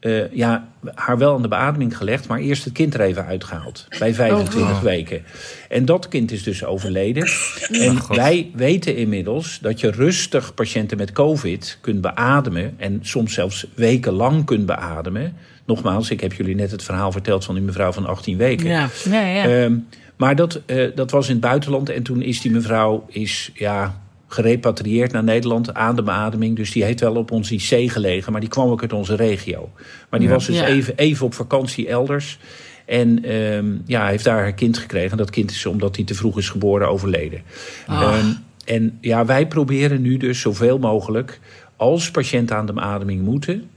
[0.00, 3.86] eh, ja, haar wel aan de beademing gelegd, maar eerst het kind er even uitgehaald.
[3.98, 5.22] Bij 25 weken.
[5.68, 7.28] En dat kind is dus overleden.
[7.70, 8.16] En God.
[8.16, 12.74] wij weten inmiddels dat je rustig patiënten met COVID kunt beademen.
[12.76, 15.36] En soms zelfs wekenlang kunt beademen.
[15.64, 18.66] Nogmaals, ik heb jullie net het verhaal verteld van die mevrouw van 18 weken.
[18.66, 18.88] Ja.
[19.04, 19.44] ja, ja.
[19.44, 19.76] Ehm,
[20.16, 21.88] maar dat, eh, dat was in het buitenland.
[21.88, 23.99] En toen is die mevrouw is, ja,
[24.32, 26.56] gerepatrieerd naar Nederland aan de beademing.
[26.56, 28.32] Dus die heeft wel op ons IC gelegen.
[28.32, 29.70] Maar die kwam ook uit onze regio.
[30.10, 30.34] Maar die Ja.
[30.34, 30.66] was dus Ja.
[30.66, 32.38] even, even op vakantie elders.
[32.86, 35.10] En ehm, ja, heeft daar haar kind gekregen.
[35.10, 37.42] En dat kind is, omdat hij te vroeg is geboren, overleden.
[37.86, 38.26] Ehm,
[38.64, 41.40] en ja, wij proberen nu dus zoveel mogelijk...
[41.76, 43.68] als patiënten aan de beademing moeten...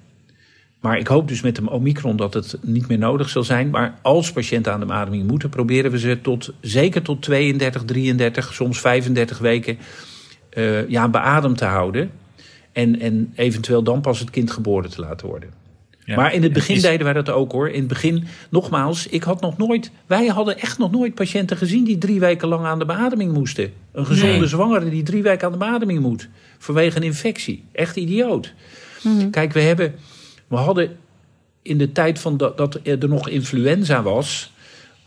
[0.79, 3.69] Maar ik hoop dus met de Omicron dat het niet meer nodig zal zijn.
[3.69, 8.53] Maar als patiënten aan de beademing moeten, proberen we ze tot, zeker tot 32, 33,
[8.53, 9.77] soms 35 weken
[10.53, 12.11] eh, ja, beademd te houden.
[12.71, 15.49] En, en eventueel dan pas het kind geboren te laten worden.
[16.05, 16.15] Ja.
[16.15, 17.69] Maar in het begin Is- deden wij dat ook hoor.
[17.69, 19.91] In het begin, nogmaals, ik had nog nooit.
[20.05, 23.73] Wij hadden echt nog nooit patiënten gezien die drie weken lang aan de beademing moesten.
[23.91, 24.47] Een gezonde Nee.
[24.47, 26.29] zwangere die drie weken aan de beademing moet.
[26.57, 27.63] Vanwege een infectie.
[27.71, 28.53] Echt idioot.
[29.31, 29.95] Kijk, we hebben.
[30.47, 30.97] We hadden
[31.61, 34.52] in de tijd van dat, dat er nog influenza was.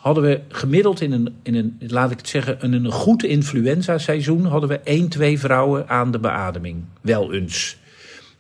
[0.07, 4.45] Hadden we gemiddeld in een, in een, laat ik het zeggen, in een goed influenza-seizoen.
[4.45, 6.85] hadden we één, twee vrouwen aan de beademing.
[7.01, 7.77] Wel eens.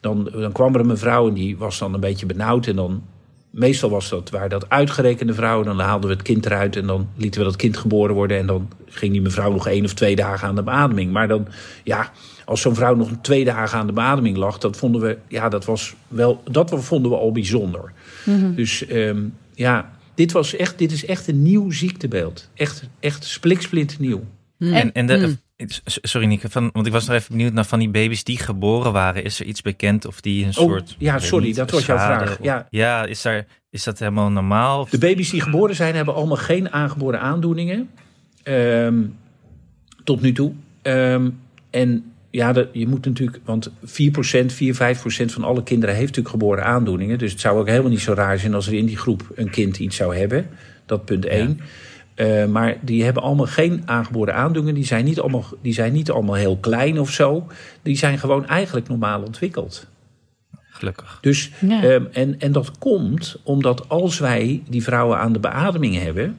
[0.00, 2.66] Dan, dan kwam er een mevrouw en die was dan een beetje benauwd.
[2.66, 3.02] En dan,
[3.50, 5.66] meestal was dat, waren dat uitgerekende vrouwen.
[5.66, 8.38] Dan haalden we het kind eruit en dan lieten we dat kind geboren worden.
[8.38, 11.12] En dan ging die mevrouw nog één of twee dagen aan de beademing.
[11.12, 11.46] Maar dan,
[11.84, 12.10] ja,
[12.44, 15.64] als zo'n vrouw nog twee dagen aan de beademing lag, dat vonden we, ja, dat
[15.64, 17.92] was wel, dat vonden we al bijzonder.
[18.54, 19.18] Dus ehm,
[19.54, 22.50] ja, dit, was echt, dit is echt een nieuw ziektebeeld.
[22.54, 24.24] Echt, echt spliksplit nieuw.
[24.58, 25.36] En, en de,
[25.84, 28.38] s- Sorry Nieke, van, want ik was nog even benieuwd naar van die baby's die
[28.38, 29.24] geboren waren.
[29.24, 30.96] Is er iets bekend of die een soort...
[30.98, 32.30] ja, sorry, niet, dat was jouw vraag.
[32.38, 32.66] of- Ja.
[32.70, 34.80] ja is, daar, is dat helemaal normaal?
[34.80, 37.90] Of, De baby's die geboren zijn, hebben allemaal geen aangeboren aandoeningen.
[38.42, 39.02] Ehm,
[40.04, 40.52] tot nu toe.
[40.82, 41.30] Ehm,
[41.70, 43.72] en ja, dat, je moet natuurlijk, want 4%,
[44.46, 47.18] 4, 5% van alle kinderen heeft natuurlijk geboren aandoeningen.
[47.18, 49.50] Dus het zou ook helemaal niet zo raar zijn als er in die groep een
[49.50, 50.46] kind iets zou hebben.
[50.86, 51.60] Dat punt 1.
[52.50, 54.74] maar die hebben allemaal geen aangeboren aandoeningen.
[54.74, 57.46] Die zijn, niet allemaal, die zijn niet allemaal heel klein of zo.
[57.82, 59.86] Die zijn gewoon eigenlijk normaal ontwikkeld.
[60.70, 61.18] gelukkig.
[61.20, 61.82] Dus, Ja.
[61.82, 66.38] ehm, en, en dat komt omdat als wij die vrouwen aan de beademing hebben,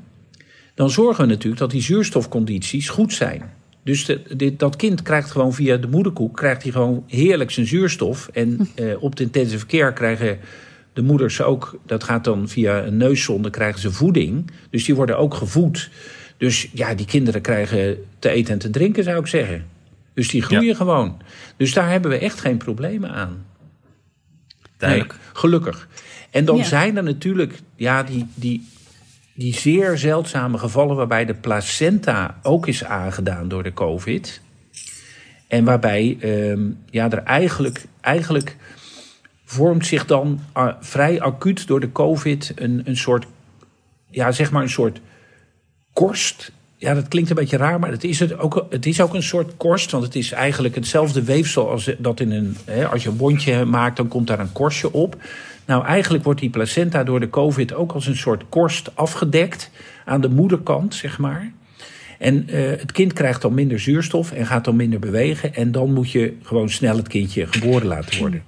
[0.76, 3.57] dan zorgen we natuurlijk dat die zuurstofcondities goed zijn.
[3.88, 8.29] Dus de, dat kind krijgt gewoon via de moederkoek krijgt hij gewoon heerlijk zijn zuurstof.
[8.33, 10.39] En eh, op de intensive care krijgen
[10.93, 14.51] de moeders ook, dat gaat dan via een neuszonde, krijgen ze voeding.
[14.69, 15.89] Dus die worden ook gevoed.
[16.38, 19.65] Dus ja, die kinderen krijgen te eten en te drinken, zou ik zeggen.
[20.13, 20.75] Dus die groeien Ja.
[20.75, 21.17] gewoon.
[21.57, 23.45] Dus daar hebben we echt geen problemen aan.
[24.77, 25.11] Duidelijk.
[25.11, 25.88] Nee, gelukkig.
[26.31, 26.63] En dan Ja.
[26.63, 28.67] zijn er natuurlijk ja, die, die,
[29.38, 34.41] die zeer zeldzame gevallen waarbij de placenta ook is aangedaan door de COVID.
[35.47, 38.55] En waarbij ehm, ja, er eigenlijk, eigenlijk
[39.45, 40.39] vormt zich dan
[40.79, 43.25] vrij acuut door de COVID een, een soort,
[44.09, 44.99] ja, zeg maar een soort
[45.93, 46.51] korst.
[46.77, 49.23] Ja, dat klinkt een beetje raar, maar het is, het ook, het is ook een
[49.23, 49.91] soort korst.
[49.91, 52.57] Want het is eigenlijk hetzelfde weefsel als dat in een.
[52.65, 55.17] Hè, als je een wondje maakt, dan komt daar een korstje op.
[55.68, 59.72] Nou, eigenlijk wordt die placenta door de COVID ook als een soort korst afgedekt
[60.05, 61.51] aan de moederkant, zeg maar.
[62.20, 65.53] En uh, het kind krijgt dan minder zuurstof en gaat dan minder bewegen.
[65.53, 68.43] En dan moet je gewoon snel het kindje geboren laten worden.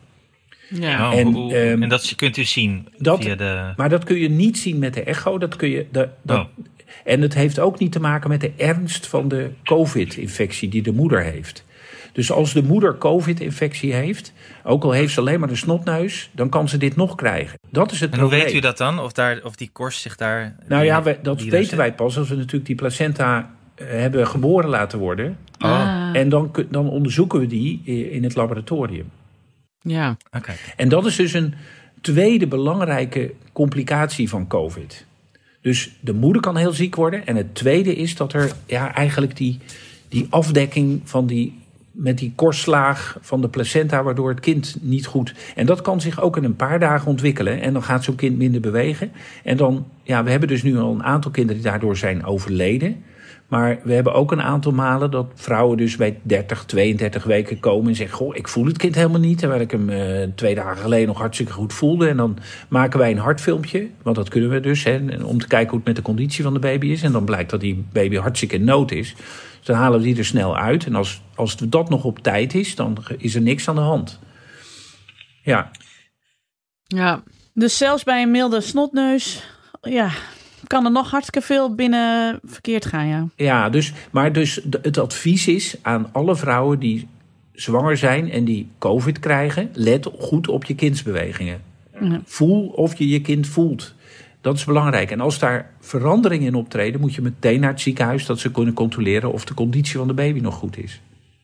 [0.69, 1.11] Ja.
[1.11, 3.73] Oh, en, um, en, dat kunt u zien dat, via de...
[3.75, 5.37] Maar dat kun je niet zien met de echo.
[5.37, 6.65] Dat kun je, dat, dat, oh.
[7.03, 10.91] En het heeft ook niet te maken met de ernst van de COVID-infectie die de
[10.91, 11.65] moeder heeft.
[12.19, 16.49] Dus als de moeder COVID-infectie heeft, ook al heeft ze alleen maar de snotneus, dan
[16.49, 17.59] kan ze dit nog krijgen.
[17.71, 18.39] Dat is het en probleem.
[18.39, 18.99] hoe weet u dat dan?
[18.99, 20.55] Of, daar, of die korst zich daar.
[20.67, 24.69] Nou ja, we, dat weten wij pas als we natuurlijk die placenta uh, hebben geboren
[24.69, 25.37] laten worden.
[25.57, 26.09] Ah.
[26.13, 29.09] En dan, dan onderzoeken we die in het laboratorium.
[29.81, 30.17] Ja.
[30.37, 30.55] Okay.
[30.75, 31.53] En dat is dus een
[32.01, 35.05] tweede belangrijke complicatie van COVID.
[35.61, 37.25] Dus de moeder kan heel ziek worden.
[37.25, 39.59] En het tweede is dat er ja, eigenlijk die,
[40.09, 45.33] die afdekking van die, met die korstlaag van de placenta, waardoor het kind niet goed.
[45.55, 47.61] En dat kan zich ook in een paar dagen ontwikkelen.
[47.61, 49.11] En dan gaat zo'n kind minder bewegen.
[49.43, 53.03] En dan, ja, we hebben dus nu al een aantal kinderen die daardoor zijn overleden.
[53.49, 57.89] Maar we hebben ook een aantal malen dat vrouwen dus bij 30, 32 weken komen
[57.89, 59.37] en zeggen: Goh, ik voel het kind helemaal niet.
[59.37, 62.07] Terwijl ik hem uh, twee dagen geleden nog hartstikke goed voelde.
[62.07, 62.37] En dan
[62.67, 65.87] maken wij een hartfilmpje, want dat kunnen we dus, hè, om te kijken hoe het
[65.87, 67.03] met de conditie van de baby is.
[67.03, 69.15] En dan blijkt dat die baby hartstikke in nood is.
[69.59, 70.85] Dus dan halen we die er snel uit.
[70.85, 74.19] En als, als dat nog op tijd is, dan is er niks aan de hand.
[75.43, 75.71] Ja.
[76.83, 77.23] Ja.
[77.53, 79.43] Dus zelfs bij een milde snotneus,
[79.81, 80.11] ja,
[80.67, 83.27] kan er nog hartstikke veel binnen verkeerd gaan, ja.
[83.35, 87.07] Ja, dus, maar dus het advies is aan alle vrouwen die
[87.53, 91.61] zwanger zijn en die COVID krijgen: let goed op je kindsbewegingen.
[92.01, 92.21] Ja.
[92.25, 93.93] Voel of je je kind voelt.
[94.41, 95.11] Dat is belangrijk.
[95.11, 98.73] En als daar veranderingen in optreden, moet je meteen naar het ziekenhuis dat ze kunnen
[98.73, 101.01] controleren of de conditie van de baby nog goed is.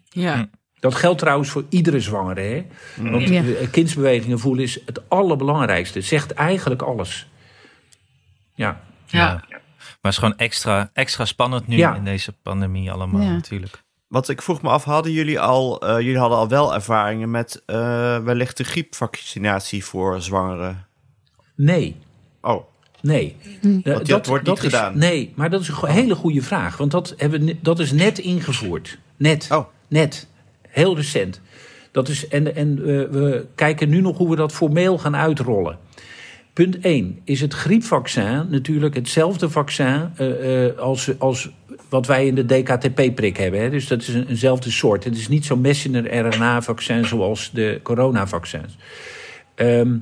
[0.09, 0.49] Ja.
[0.79, 2.41] Dat geldt trouwens voor iedere zwangere.
[2.41, 2.65] Hè?
[3.11, 3.43] Want Ja.
[3.43, 5.97] eh, kindsbewegingen voelen is het allerbelangrijkste.
[5.97, 7.27] Het zegt eigenlijk alles.
[8.53, 8.81] Ja.
[9.05, 9.27] Ja.
[9.27, 9.59] Maar
[10.01, 11.95] het is gewoon extra, extra spannend nu Ja.
[11.95, 13.31] in deze pandemie allemaal Ja.
[13.31, 13.83] natuurlijk.
[14.07, 17.63] Wat ik vroeg me af, hadden jullie al, eh, jullie hadden al wel ervaringen met
[17.65, 17.75] eh,
[18.23, 20.85] wellicht de griepvaccinatie voor zwangeren?
[21.55, 21.95] Nee.
[22.41, 22.63] Oh,
[23.06, 23.36] Nee.
[23.62, 23.80] Hm.
[23.84, 24.97] Eh, dat wordt niet is- gedaan.
[24.97, 26.78] Nee, maar dat is een go- hele goede vraag.
[26.78, 28.97] Want dat, hebben, dat is net ingevoerd.
[29.18, 29.47] Net.
[29.51, 29.66] Oh.
[29.88, 30.28] Net.
[30.70, 31.41] Heel recent.
[31.91, 35.78] Dat is, en en eh, we kijken nu nog hoe we dat formeel gaan uitrollen.
[36.53, 41.49] Punt 1 is het griepvaccin natuurlijk hetzelfde vaccin eh, eh, als, als
[41.89, 43.62] wat wij in de DKTP-prik hebben.
[43.62, 43.70] Hè.
[43.70, 45.03] Dus dat is een, eenzelfde soort.
[45.03, 48.78] Het is niet zo'n messenger-RNA-vaccin zoals de coronavaccins.
[49.56, 49.95] Ehm,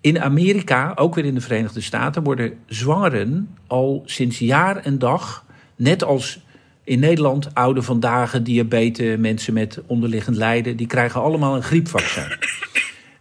[0.00, 5.44] in Amerika, ook weer in de Verenigde Staten, worden zwangeren al sinds jaar en dag,
[5.76, 6.44] net als
[6.84, 12.24] in Nederland, oude vandaag, diabetes, mensen met onderliggend lijden, die krijgen allemaal een griepvaccin.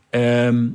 [0.10, 0.68] Ehm,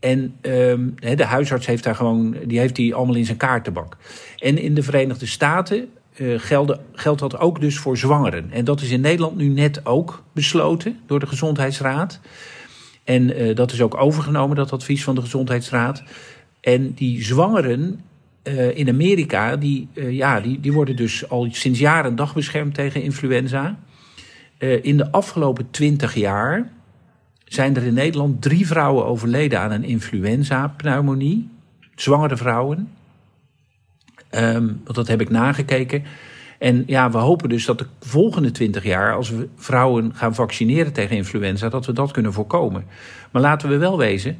[0.00, 3.96] en ehm, de huisarts heeft daar gewoon, die heeft die allemaal in zijn kaartenbak.
[4.36, 6.40] En in de Verenigde Staten eh,
[6.92, 8.50] geldt dat ook dus voor zwangeren.
[8.50, 12.20] En dat is in Nederland nu net ook besloten door de Gezondheidsraad.
[13.04, 16.02] En eh, dat is ook overgenomen, dat advies van de Gezondheidsraad.
[16.60, 18.00] En die zwangeren
[18.42, 22.34] eh, in Amerika, die, eh, ja, die, die worden dus al sinds jaren en dag
[22.34, 23.78] beschermd tegen influenza.
[24.82, 26.72] In de afgelopen twintig jaar
[27.44, 31.48] zijn er in Nederland drie vrouwen overleden aan een influenza-pneumonie.
[31.94, 32.88] Zwangere vrouwen.
[34.30, 36.02] Ehm, want dat heb ik nagekeken.
[36.58, 40.92] En ja, we hopen dus dat de volgende twintig jaar, als we vrouwen gaan vaccineren
[40.92, 42.84] tegen influenza, dat we dat kunnen voorkomen.
[43.30, 44.38] Maar laten we wel wezen,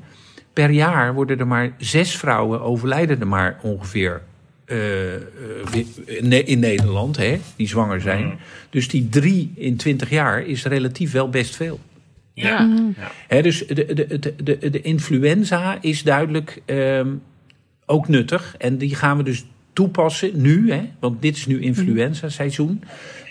[0.52, 4.22] per jaar worden er maar zes vrouwen overlijden er maar ongeveer
[4.64, 8.38] eh, eh, in Nederland, hè, die zwanger zijn.
[8.70, 11.80] Dus die drie in twintig jaar is relatief wel best veel.
[12.34, 12.70] Ja.
[13.28, 17.08] Hè, dus de, de, de, de, de influenza is duidelijk ehm,
[17.86, 18.54] ook nuttig.
[18.58, 19.44] En die gaan we dus
[19.74, 20.72] toepassen nu.
[20.72, 22.82] Hè, want dit is nu influenza-seizoen.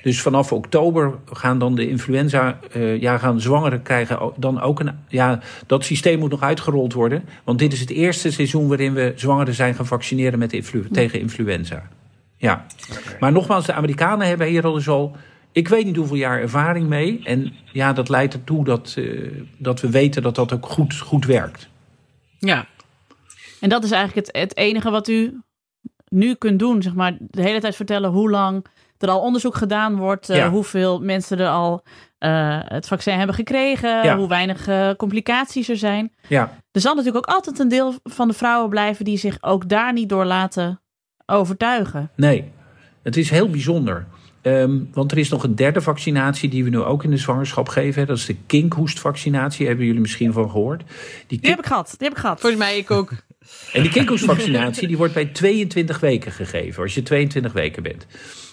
[0.04, 2.60] Dus vanaf oktober gaan dan de influenza...
[2.72, 4.91] eh, ja, gaan zwangeren krijgen dan ook een...
[5.08, 7.24] Ja, dat systeem moet nog uitgerold worden.
[7.44, 11.20] Want dit is het eerste seizoen waarin we zwangeren zijn gaan vaccineren met influ- tegen
[11.20, 11.89] influenza.
[12.38, 12.66] Ja.
[13.20, 15.16] Maar nogmaals, de Amerikanen hebben hier al dus al...
[15.52, 17.22] Ik weet niet hoeveel jaar ervaring mee.
[17.24, 21.26] En ja, dat leidt ertoe dat, eh, dat we weten dat dat ook goed, goed
[21.26, 21.70] werkt.
[22.39, 22.68] Ja.
[23.60, 25.41] En dat is eigenlijk het, het enige wat u
[26.14, 27.18] nu kunt doen, zeg maar.
[27.20, 28.66] De hele tijd vertellen hoe lang
[28.97, 30.30] er al onderzoek gedaan wordt.
[30.30, 30.47] eh.
[30.47, 31.84] Hoeveel mensen er al
[32.18, 34.03] eh, het vaccin hebben gekregen.
[34.03, 34.18] Ja.
[34.18, 36.14] Hoe weinig eh, complicaties er zijn.
[36.28, 39.70] Ja, Er zal natuurlijk ook altijd een deel van de vrouwen blijven die zich ook
[39.70, 40.82] daar niet door laten
[41.26, 42.11] overtuigen.
[42.16, 42.51] nee.
[43.03, 44.05] Het is heel bijzonder.
[44.44, 47.70] Ehm, want er is nog een derde vaccinatie die we nu ook in de zwangerschap
[47.70, 48.08] geven.
[48.08, 49.68] Dat is de kinkhoestvaccinatie.
[49.68, 50.84] Hebben jullie misschien van gehoord?
[51.28, 51.88] Die heb ik gehad.
[51.89, 52.39] Die heb ik gehad.
[52.39, 53.12] Volgens mij ik ook.
[53.74, 56.84] En die kinkhoestvaccinatie die wordt bij 22 weken gegeven.
[56.84, 58.06] Als je 22 weken bent.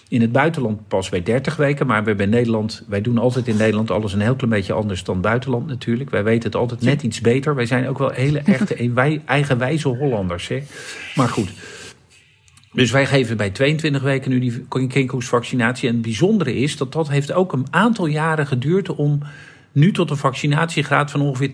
[0.07, 1.87] In het buitenland pas bij 30 weken.
[1.87, 4.73] Maar we hebben in Nederland, wij doen altijd in Nederland alles een heel klein beetje
[4.73, 6.09] anders dan buitenland natuurlijk.
[6.09, 7.55] Wij weten het altijd net iets beter.
[7.55, 10.47] Wij zijn ook wel hele echte wij, eigenwijze Hollanders.
[10.47, 10.63] Hè?
[11.15, 11.49] Maar goed.
[12.73, 15.87] Dus wij geven bij 22 weken nu die kinkhoestvaccinatie.
[15.87, 19.19] En het bijzondere is dat dat heeft ook een aantal jaren geduurd om
[19.71, 21.53] nu tot een vaccinatiegraad van ongeveer 80%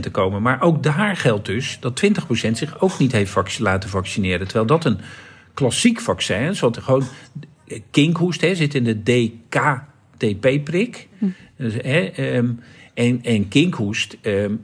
[0.00, 0.42] te komen.
[0.42, 2.08] Maar ook daar geldt dus dat 20%
[2.50, 4.46] zich ook niet heeft laten vaccineren.
[4.46, 5.00] Terwijl dat een
[5.54, 7.04] klassiek vaccin is, wat gewoon
[7.90, 11.08] kinkhoest hè, zit in de DKTP-prik.
[11.18, 11.26] Hm.
[11.56, 12.48] Dus, ehm,
[12.94, 14.54] en, en kinkhoest ehm,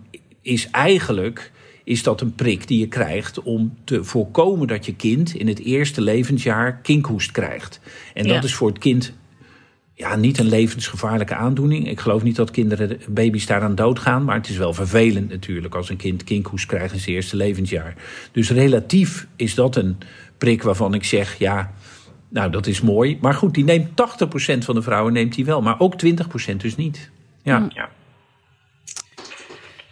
[0.43, 1.53] is eigenlijk
[1.91, 5.59] is dat een prik die je krijgt om te voorkomen dat je kind in het
[5.59, 7.80] eerste levensjaar kinkhoest krijgt.
[8.14, 9.12] En dat is voor het kind
[9.95, 11.88] ja, niet een levensgevaarlijke aandoening.
[11.88, 14.24] Ik geloof niet dat kinderen, baby's daaraan doodgaan.
[14.24, 17.95] Maar het is wel vervelend natuurlijk als een kind kinkhoest krijgt in zijn eerste levensjaar.
[18.32, 19.99] Dus relatief is dat een
[20.38, 21.72] prik waarvan ik zeg, ja,
[22.28, 23.18] nou dat is mooi.
[23.20, 23.95] Maar goed, die neemt 80%
[24.59, 25.62] van de vrouwen neemt die wel.
[25.62, 25.95] Maar ook
[26.53, 27.11] 20% dus niet.
[27.43, 27.59] Ja.
[27.59, 27.70] Mm.
[27.74, 27.88] ja.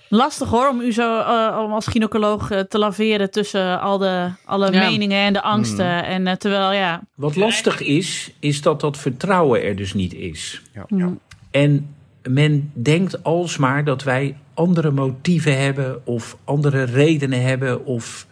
[0.09, 4.31] Lastig hoor, om u zo uh, om als gynaecoloog uh, te laveren tussen al de,
[4.45, 5.87] alle meningen en de angsten.
[5.87, 6.03] Mm.
[6.03, 7.03] En uh, terwijl, ja.
[7.15, 10.63] Wat lastig is, is dat dat vertrouwen er dus niet is.
[10.75, 10.85] Ja.
[10.89, 11.21] Mm.
[11.51, 17.85] En men denkt alsmaar dat wij andere motieven hebben of andere redenen hebben.
[17.85, 18.27] Of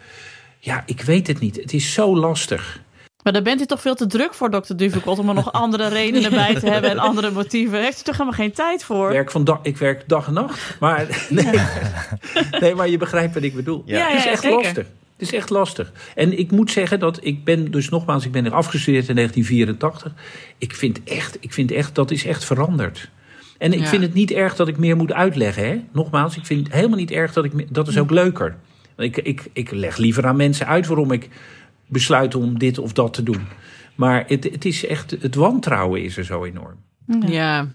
[0.58, 1.56] ja, ik weet het niet.
[1.56, 2.84] Het is zo lastig.
[3.26, 5.88] Maar daar bent u toch veel te druk voor, dokter Duvekot, om er nog andere
[5.98, 7.80] redenen bij te hebben en andere motieven.
[7.80, 9.06] Heeft u toch helemaal geen tijd voor?
[9.06, 10.76] Ik werk, van dag, ik werk dag en nacht.
[10.80, 11.60] Maar, nee,
[12.60, 13.82] nee, maar je begrijpt wat ik bedoel.
[13.86, 14.08] Ja.
[14.08, 14.86] het is echt lastig.
[15.16, 15.92] Het is echt lastig.
[16.14, 20.12] En ik moet zeggen dat ik ben dus nogmaals, ik ben er afgestudeerd in 1984.
[20.58, 23.10] Ik vind echt, ik vind echt, dat is echt veranderd.
[23.58, 25.68] En ik vind het niet erg dat ik meer moet uitleggen.
[25.68, 25.82] Hè?
[25.92, 27.74] Nogmaals, ik vind het helemaal niet erg dat ik.
[27.74, 28.56] Dat is ook leuker.
[28.96, 31.28] Ik, ik, ik leg liever aan mensen uit waarom ik
[31.86, 33.46] besluiten om dit of dat te doen.
[33.94, 36.76] Maar het, het is echt, het wantrouwen is er zo enorm.
[37.26, 37.68] Ja.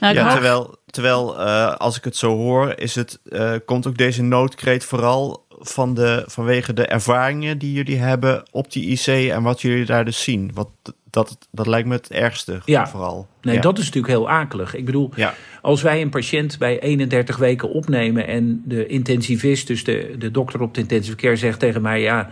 [0.00, 3.96] Nou, ja, terwijl, terwijl uh, als ik het zo hoor, is het, uh, komt ook
[3.96, 9.42] deze noodkreet vooral van de, vanwege de ervaringen die jullie hebben op die IC en
[9.42, 10.50] wat jullie daar dus zien.
[10.54, 10.68] Wat,
[11.10, 12.88] dat, dat lijkt me het ergste ja.
[12.88, 13.28] vooral.
[13.42, 14.74] Nee, dat is natuurlijk heel akelig.
[14.74, 15.34] Ik bedoel, ja.
[15.62, 20.60] als wij een patiënt bij 31 weken opnemen en de intensivist, dus de, de dokter
[20.60, 22.28] op de intensive care, zegt tegen mij: ja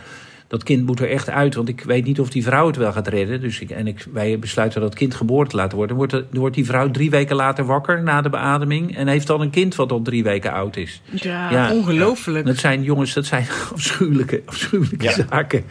[0.51, 2.93] dat kind moet er echt uit, want ik weet niet of die vrouw het wel
[2.93, 3.41] gaat redden.
[3.41, 5.97] Dus ik, en ik, wij besluiten dat kind geboren te laten worden.
[5.97, 9.41] Dan wordt, wordt die vrouw drie weken later wakker na de beademing en heeft dan
[9.41, 11.03] een kind wat al drie weken oud is.
[11.13, 12.47] Ja, ongelooflijk.
[12.47, 15.65] Dat zijn jongens, dat zijn afschuwelijke, afschuwelijke zaken.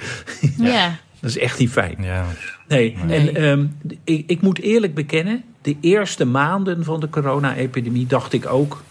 [0.58, 0.98] Ja.
[1.20, 1.96] Dat is echt niet fijn.
[2.00, 2.26] Ja.
[2.68, 3.66] Nee, en ehm,
[4.04, 8.84] ik, ik moet eerlijk bekennen, de eerste maanden van de corona-epidemie dacht ik ook,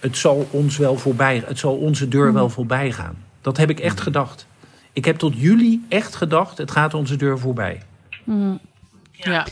[0.00, 3.16] het zal ons wel voorbij, het zal onze deur wel voorbij gaan.
[3.40, 4.46] Dat heb ik echt gedacht.
[4.94, 7.80] Ik heb tot juli echt gedacht, het gaat onze deur voorbij.
[8.24, 8.60] Mm.
[9.10, 9.46] Ja.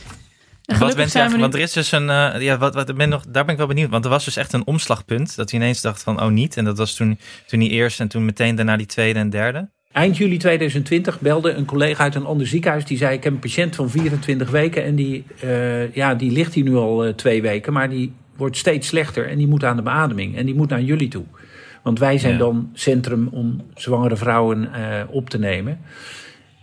[0.79, 3.43] Wat bent je, want er is dus een, uh, ja, wat, wat, ben nog, daar
[3.43, 3.89] ben ik wel benieuwd.
[3.89, 5.35] Want er was dus echt een omslagpunt.
[5.35, 6.57] Dat hij ineens dacht van, oh niet.
[6.57, 9.69] En dat was toen, toen die eerste en toen meteen daarna die tweede en derde.
[9.91, 12.85] Eind juli 2020 belde een collega uit een ander ziekenhuis.
[12.85, 14.83] Die zei, ik heb een patiënt van 24 weken.
[14.83, 17.73] En die, uh, ja, die ligt hier nu al uh, twee weken.
[17.73, 19.29] Maar die wordt steeds slechter.
[19.29, 20.37] En die moet aan de beademing.
[20.37, 21.25] En die moet naar jullie toe.
[21.83, 25.79] Want wij zijn dan centrum om zwangere vrouwen uh, op te nemen.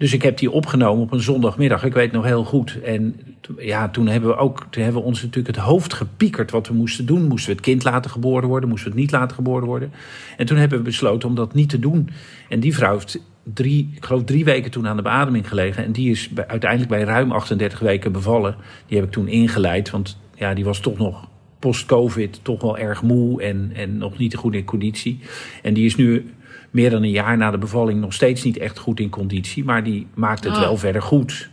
[0.01, 1.85] Dus ik heb die opgenomen op een zondagmiddag.
[1.85, 2.81] Ik weet nog heel goed.
[2.83, 3.21] En
[3.59, 6.75] ja, toen hebben we ook toen hebben we ons natuurlijk het hoofd gepiekerd wat we
[6.75, 7.29] moesten doen.
[7.29, 8.69] Moesten we het kind laten geboren worden?
[8.69, 9.93] Moesten we het niet laten geboren worden?
[10.37, 12.11] En toen hebben we besloten om dat niet te doen.
[12.49, 15.85] En die vrouw heeft drie, ik geloof drie weken toen aan de beademing gelegen.
[15.85, 18.57] En die is uiteindelijk bij ruim 38 weken bevallen.
[18.87, 21.29] Die heb ik toen ingeleid, want ja, die was toch nog
[21.61, 25.21] post-COVID toch wel erg moe en, en nog niet goed in conditie.
[25.63, 26.31] En die is nu
[26.71, 29.65] meer dan een jaar na de bevalling nog steeds niet echt goed in conditie.
[29.65, 30.61] Maar die maakt het oh.
[30.61, 31.51] wel verder goed.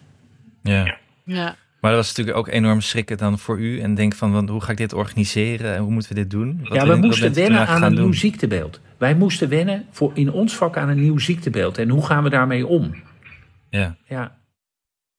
[0.61, 0.97] Ja.
[1.23, 1.55] ja.
[1.81, 3.79] Maar dat was natuurlijk ook enorm schrikken dan voor u.
[3.79, 6.59] En denk van, hoe ga ik dit organiseren en hoe moeten we dit doen?
[6.63, 8.79] Wat ja, we moesten wennen aan een nieuw ziektebeeld.
[8.97, 11.77] Wij moesten wennen voor in ons vak aan een nieuw ziektebeeld.
[11.77, 12.95] En hoe gaan we daarmee om?
[13.69, 13.95] Ja.
[14.05, 14.37] ja.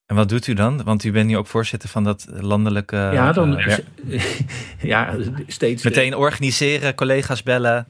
[0.09, 0.83] En wat doet u dan?
[0.85, 2.97] Want u bent nu ook voorzitter van dat landelijke.
[2.97, 3.59] Ja, dan.
[3.59, 3.77] Uh,
[4.93, 5.85] ja, steeds.
[5.85, 7.87] Meteen organiseren, collega's bellen,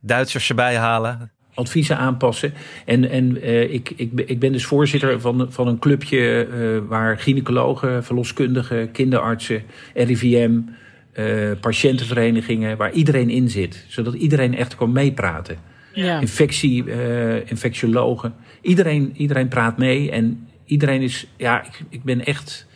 [0.00, 1.30] Duitsers erbij halen.
[1.54, 2.52] Adviezen aanpassen.
[2.84, 7.18] En, en uh, ik, ik, ik ben dus voorzitter van, van een clubje uh, waar
[7.18, 9.62] gynaecologen, verloskundigen, kinderartsen,
[9.94, 10.58] RIVM,
[11.60, 13.84] patiëntenverenigingen, waar iedereen in zit.
[13.88, 15.56] Zodat iedereen echt kan meepraten.
[15.92, 16.20] Ja.
[16.20, 16.84] Infectie,
[17.44, 18.34] infectiologen.
[18.60, 20.10] Iedereen, iedereen praat mee.
[20.10, 22.66] En iedereen is, ja, ik, ik ben echt.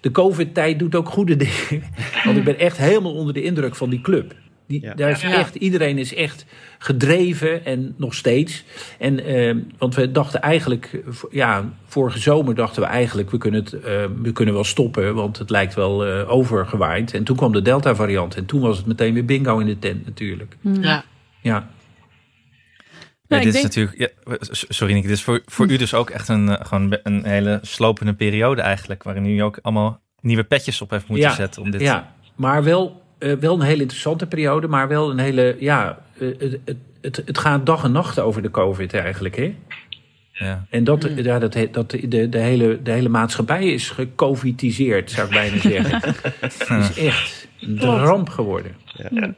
[0.00, 1.82] De COVID-tijd doet ook goede dingen.
[2.24, 4.34] Want ik ben echt helemaal onder de indruk van die club.
[4.66, 4.94] Die, Ja.
[4.94, 5.32] Daar is Ja.
[5.32, 6.44] echt, iedereen is echt
[6.78, 8.64] gedreven en nog steeds.
[8.98, 13.72] En, eh, want we dachten eigenlijk, ja, vorige zomer dachten we eigenlijk, we kunnen, het,
[13.72, 17.14] eh, we kunnen wel stoppen, want het lijkt wel eh, overgewaaid.
[17.14, 20.06] En toen kwam de Delta-variant en toen was het meteen weer bingo in de tent
[20.06, 20.56] natuurlijk.
[20.80, 21.04] Ja.
[21.40, 21.68] Ja,
[23.38, 26.10] Ja, dit denk- is natuurlijk, ja, sorry Nick, dit is voor, voor u dus ook
[26.10, 29.02] echt een, eh, gewoon een hele slopende periode eigenlijk.
[29.02, 31.62] Waarin u ook allemaal nieuwe petjes op heeft moeten Ja, zetten.
[31.62, 35.56] Om dit ja maar wel, eh, wel een hele interessante periode, maar wel een hele,
[35.58, 39.54] ja, eh, het, het, het, het gaat dag en nacht over de COVID eigenlijk, hè?
[40.32, 40.66] ja.
[40.70, 45.32] En dat, ja, dat, dat de, de, hele, de hele maatschappij is gecovidiseerd, zou ik
[45.32, 46.14] bijna zeggen.
[46.40, 48.00] Het is echt een Klopt.
[48.00, 48.72] ramp geworden.
[48.84, 49.34] Ja,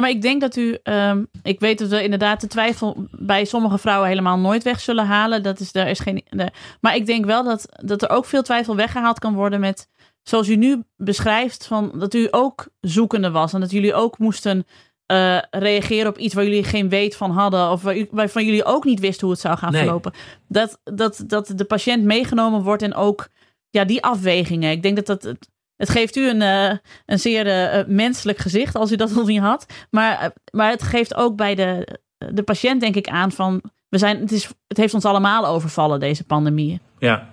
[0.00, 0.78] maar ik denk dat u.
[0.82, 5.06] ehm, ik weet dat we inderdaad de twijfel bij sommige vrouwen helemaal nooit weg zullen
[5.06, 5.42] halen.
[5.42, 6.22] Dat is, daar is geen.
[6.28, 9.88] de- maar ik denk wel dat, dat er ook veel twijfel weggehaald kan worden met.
[10.22, 13.52] Zoals u nu beschrijft, van dat u ook zoekende was.
[13.52, 14.66] En dat jullie ook moesten
[15.06, 17.70] eh, reageren op iets waar jullie geen weet van hadden.
[17.70, 19.82] Of waar waarvan jullie ook niet wisten hoe het zou gaan Nee.
[19.82, 20.12] verlopen.
[20.48, 23.28] Dat, dat, dat de patiënt meegenomen wordt en ook
[23.70, 24.70] ja, die afwegingen.
[24.70, 25.36] Ik denk dat dat.
[25.76, 29.26] Het, geeft u een, eh, een zeer eh, eh, menselijk gezicht als u dat nog
[29.26, 29.66] niet had.
[29.90, 33.62] Maar, maar het geeft ook bij de, de patiënt, denk ik, aan van.
[33.88, 36.80] We zijn, het, is, het heeft ons allemaal overvallen, deze pandemie.
[36.98, 37.28] Ja,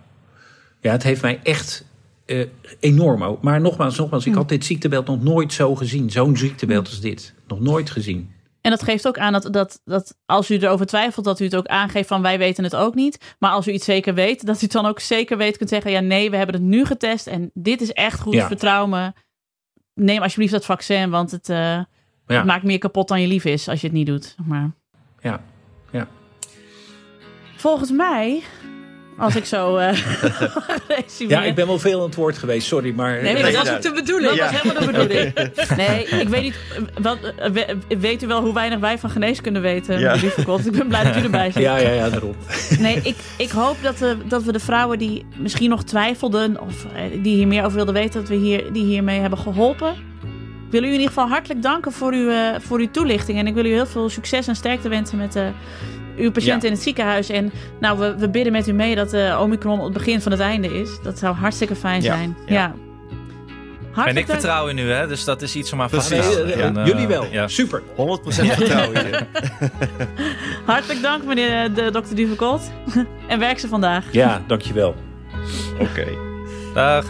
[0.81, 1.85] ja het heeft mij echt
[2.79, 3.37] enorm.
[3.41, 6.09] Maar nogmaals, nogmaals, ik had dit ziektebeeld nog nooit zo gezien.
[6.09, 7.33] Zo'n ziektebeeld als dit.
[7.47, 8.31] Nog nooit gezien.
[8.63, 11.55] En dat geeft ook aan dat, dat, dat als u erover twijfelt, dat u het
[11.55, 13.35] ook aangeeft van wij weten het ook niet.
[13.39, 15.91] Maar als u iets zeker weet, dat u het dan ook zeker weet kunt zeggen:
[15.91, 18.33] ja, nee, we hebben het nu getest en dit is echt goed.
[18.33, 18.47] Ja.
[18.47, 19.11] Vertrouw me.
[19.93, 21.85] Neem alsjeblieft dat vaccin, want het, eh, Ja.
[22.25, 24.35] het maakt meer kapot dan je lief is als je het niet doet.
[24.45, 24.71] Maar
[25.19, 25.41] Ja,
[25.91, 26.07] ja.
[27.55, 28.43] volgens mij,
[29.17, 29.77] als ik zo.
[29.77, 29.97] eh
[31.27, 32.93] ja, ik ben wel veel aan het woord geweest, sorry.
[32.95, 34.27] Maar Nee, maar Dat dat was ook de bedoeling.
[34.29, 34.51] Dat Ja.
[34.51, 35.33] was helemaal de bedoeling.
[35.87, 36.55] Nee, ik weet niet.
[37.01, 39.99] Wat, eh, we- weet u wel hoe weinig wij van geneeskunde weten?
[39.99, 40.13] Ja.
[40.13, 41.63] Ik ben blij dat u erbij zit.
[41.69, 42.35] ja, ja, ja, daarom.
[42.79, 46.61] Nee, ik, ik hoop dat we, dat we de vrouwen die misschien nog twijfelden.
[46.61, 48.19] of eh, die hier meer over wilden weten.
[48.19, 49.91] dat we hier, die hiermee hebben geholpen.
[50.65, 53.37] Ik wil u in ieder geval hartelijk danken voor uw, eh, voor uw toelichting.
[53.39, 55.43] En ik wil u heel veel succes en sterkte wensen met eh,
[56.17, 56.67] uw patiënt Ja.
[56.67, 57.29] in het ziekenhuis.
[57.29, 60.41] En nou, we, we bidden met u mee dat eh, Omicron het begin van het
[60.41, 60.89] einde is.
[61.03, 62.37] Dat zou hartstikke fijn Ja, zijn.
[62.45, 62.53] ja.
[62.53, 62.65] Ja.
[63.95, 65.07] En Hartelijk ik vertrouw in u, hè?
[65.07, 66.75] dus dat is iets om aan vast te houden.
[66.75, 67.25] Eh, jullie wel.
[67.31, 67.47] Ja.
[67.47, 67.81] Super.
[67.97, 69.25] 100% vertrouwen hierin.
[70.65, 72.71] Hartelijk dank, meneer eh, de dokter Duvekot.
[73.27, 74.05] en werk ze vandaag.
[74.11, 74.95] Ja, dankjewel.
[75.79, 76.05] Oké.
[76.73, 77.05] Dag.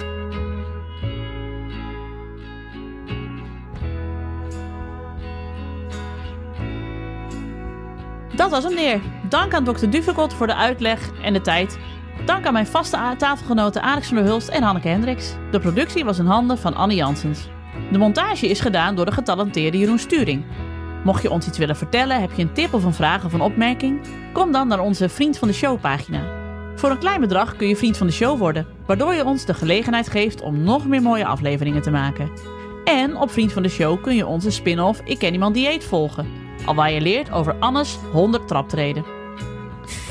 [8.43, 9.01] Dat was hem weer.
[9.29, 11.77] Dank aan dokter Duvekot voor de uitleg en de tijd.
[12.25, 15.33] Dank aan mijn vaste tafelgenoten Alexander Hulst en Hanneke Hendricks.
[15.51, 17.47] De productie was in handen van Anne Janssens.
[17.91, 20.45] De montage is gedaan door de getalenteerde Jeroen Sturing.
[21.03, 23.41] Mocht je ons iets willen vertellen, heb je een tip of een vraag of een
[23.41, 24.01] opmerking?
[24.33, 26.21] Kom dan naar onze Vriend van de Show pagina.
[26.75, 29.53] Voor een klein bedrag kun je Vriend van de Show worden, waardoor je ons de
[29.53, 32.31] gelegenheid geeft om nog meer mooie afleveringen te maken.
[32.83, 36.42] En op Vriend van de Show kun je onze spin-off Ik Ken Iemand Dieet volgen.
[36.65, 39.05] Al waar je leert over Annes 100 traptreden.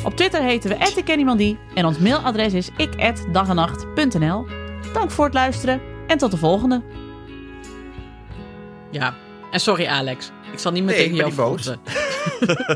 [0.04, 4.46] Op Twitter heten we @ikkenniemandie en ons mailadres is ik@dagenacht.nl.
[4.92, 6.82] Dank voor het luisteren en tot de volgende.
[8.90, 9.14] Ja.
[9.50, 10.30] En sorry Alex.
[10.52, 11.80] Ik zal niet meer Nee, tegen ik jou ben vochten.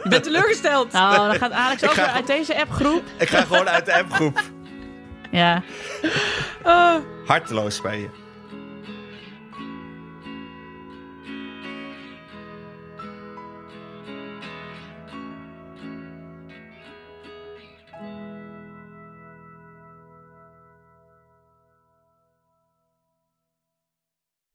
[0.03, 0.93] Je bent teleurgesteld.
[0.93, 3.03] Nou, dan gaat Alex Ik ook ga weer uit deze appgroep.
[3.18, 4.43] Ik ga gewoon uit de appgroep.
[5.31, 5.62] Ja.
[6.62, 6.95] Ah.
[7.27, 8.09] Harteloos bij je.